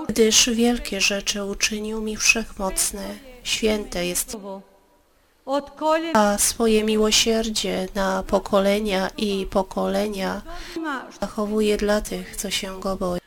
[0.08, 4.38] Gdyż wielkie rzeczy uczynił mi wszechmocny, święte jest,
[6.14, 10.42] a swoje miłosierdzie na pokolenia i pokolenia
[11.22, 13.20] zachowuje dla tych, co się go boją.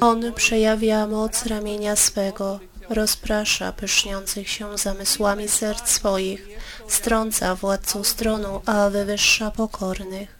[0.00, 6.48] On przejawia moc ramienia swego, rozprasza pyszniących się zamysłami serc swoich,
[6.88, 10.38] strąca władców stronu, a wywyższa pokornych.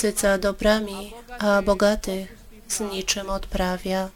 [0.00, 2.38] Syca dobrami, a bogatych
[2.68, 4.08] z niczym odprawia.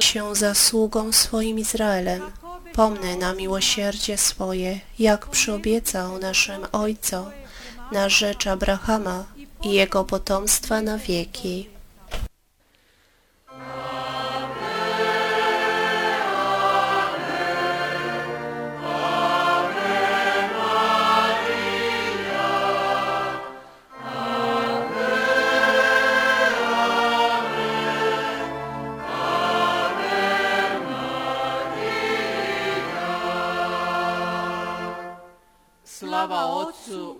[0.00, 2.22] Się zasługą swoim Izraelem.
[2.72, 7.26] Pomny na miłosierdzie swoje, jak przyobiecał naszym ojcom,
[7.92, 9.24] na rzecz Abrahama
[9.62, 11.71] i jego potomstwa na wieki.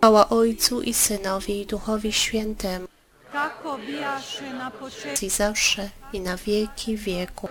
[0.03, 2.87] Chwała Ojcu i Synowi i Duchowi Świętemu,
[3.31, 7.49] kako bijaše na početku i zawsze i na wieki wieku.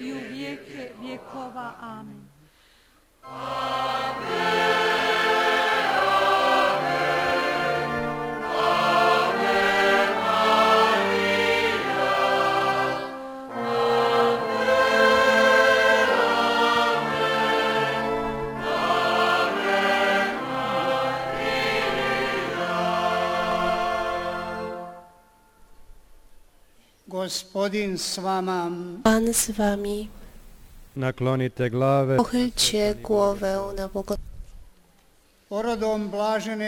[0.00, 1.74] i u vijeke vjekova.
[1.80, 2.30] Amen.
[27.20, 28.70] Gospodin s vama,
[29.04, 30.08] Pan z wami,
[30.96, 32.16] Naklonite glave.
[32.16, 34.16] pochylcie głowę na Boga.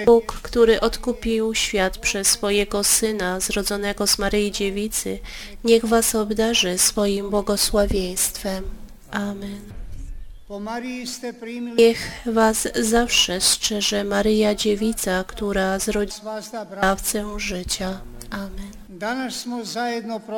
[0.06, 5.18] Bóg, który odkupił świat przez swojego Syna, zrodzonego z Maryi Dziewicy,
[5.64, 8.64] niech was obdarzy swoim błogosławieństwem.
[9.10, 9.60] Amen.
[11.78, 16.80] Niech was zawsze strzeże Maryja Dziewica, która zrodzi s vas da bra.
[16.80, 18.00] Dawcę życia.
[18.32, 18.72] Amen.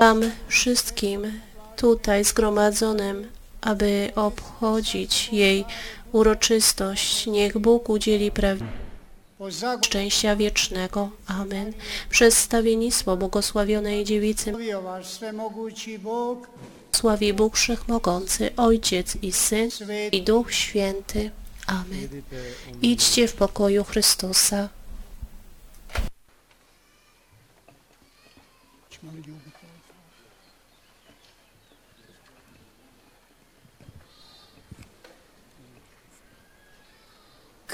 [0.01, 1.41] Wam wszystkim
[1.77, 3.29] tutaj zgromadzonym,
[3.61, 5.65] aby obchodzić jej
[6.13, 8.33] uroczystość, niech Bóg udzieli
[9.49, 11.11] zagovio szczęścia wiecznego.
[11.27, 11.73] Amen.
[12.11, 14.53] Przez stawiennictwo błogosławionej dziewicy
[16.93, 19.71] sławi Bóg Wszechmogący, Ojciec i Syn
[20.13, 21.31] i Duch Święty.
[21.67, 22.09] Amen.
[22.83, 24.69] Idźcie w pokoju Chrystusa.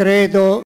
[0.00, 0.58] Credo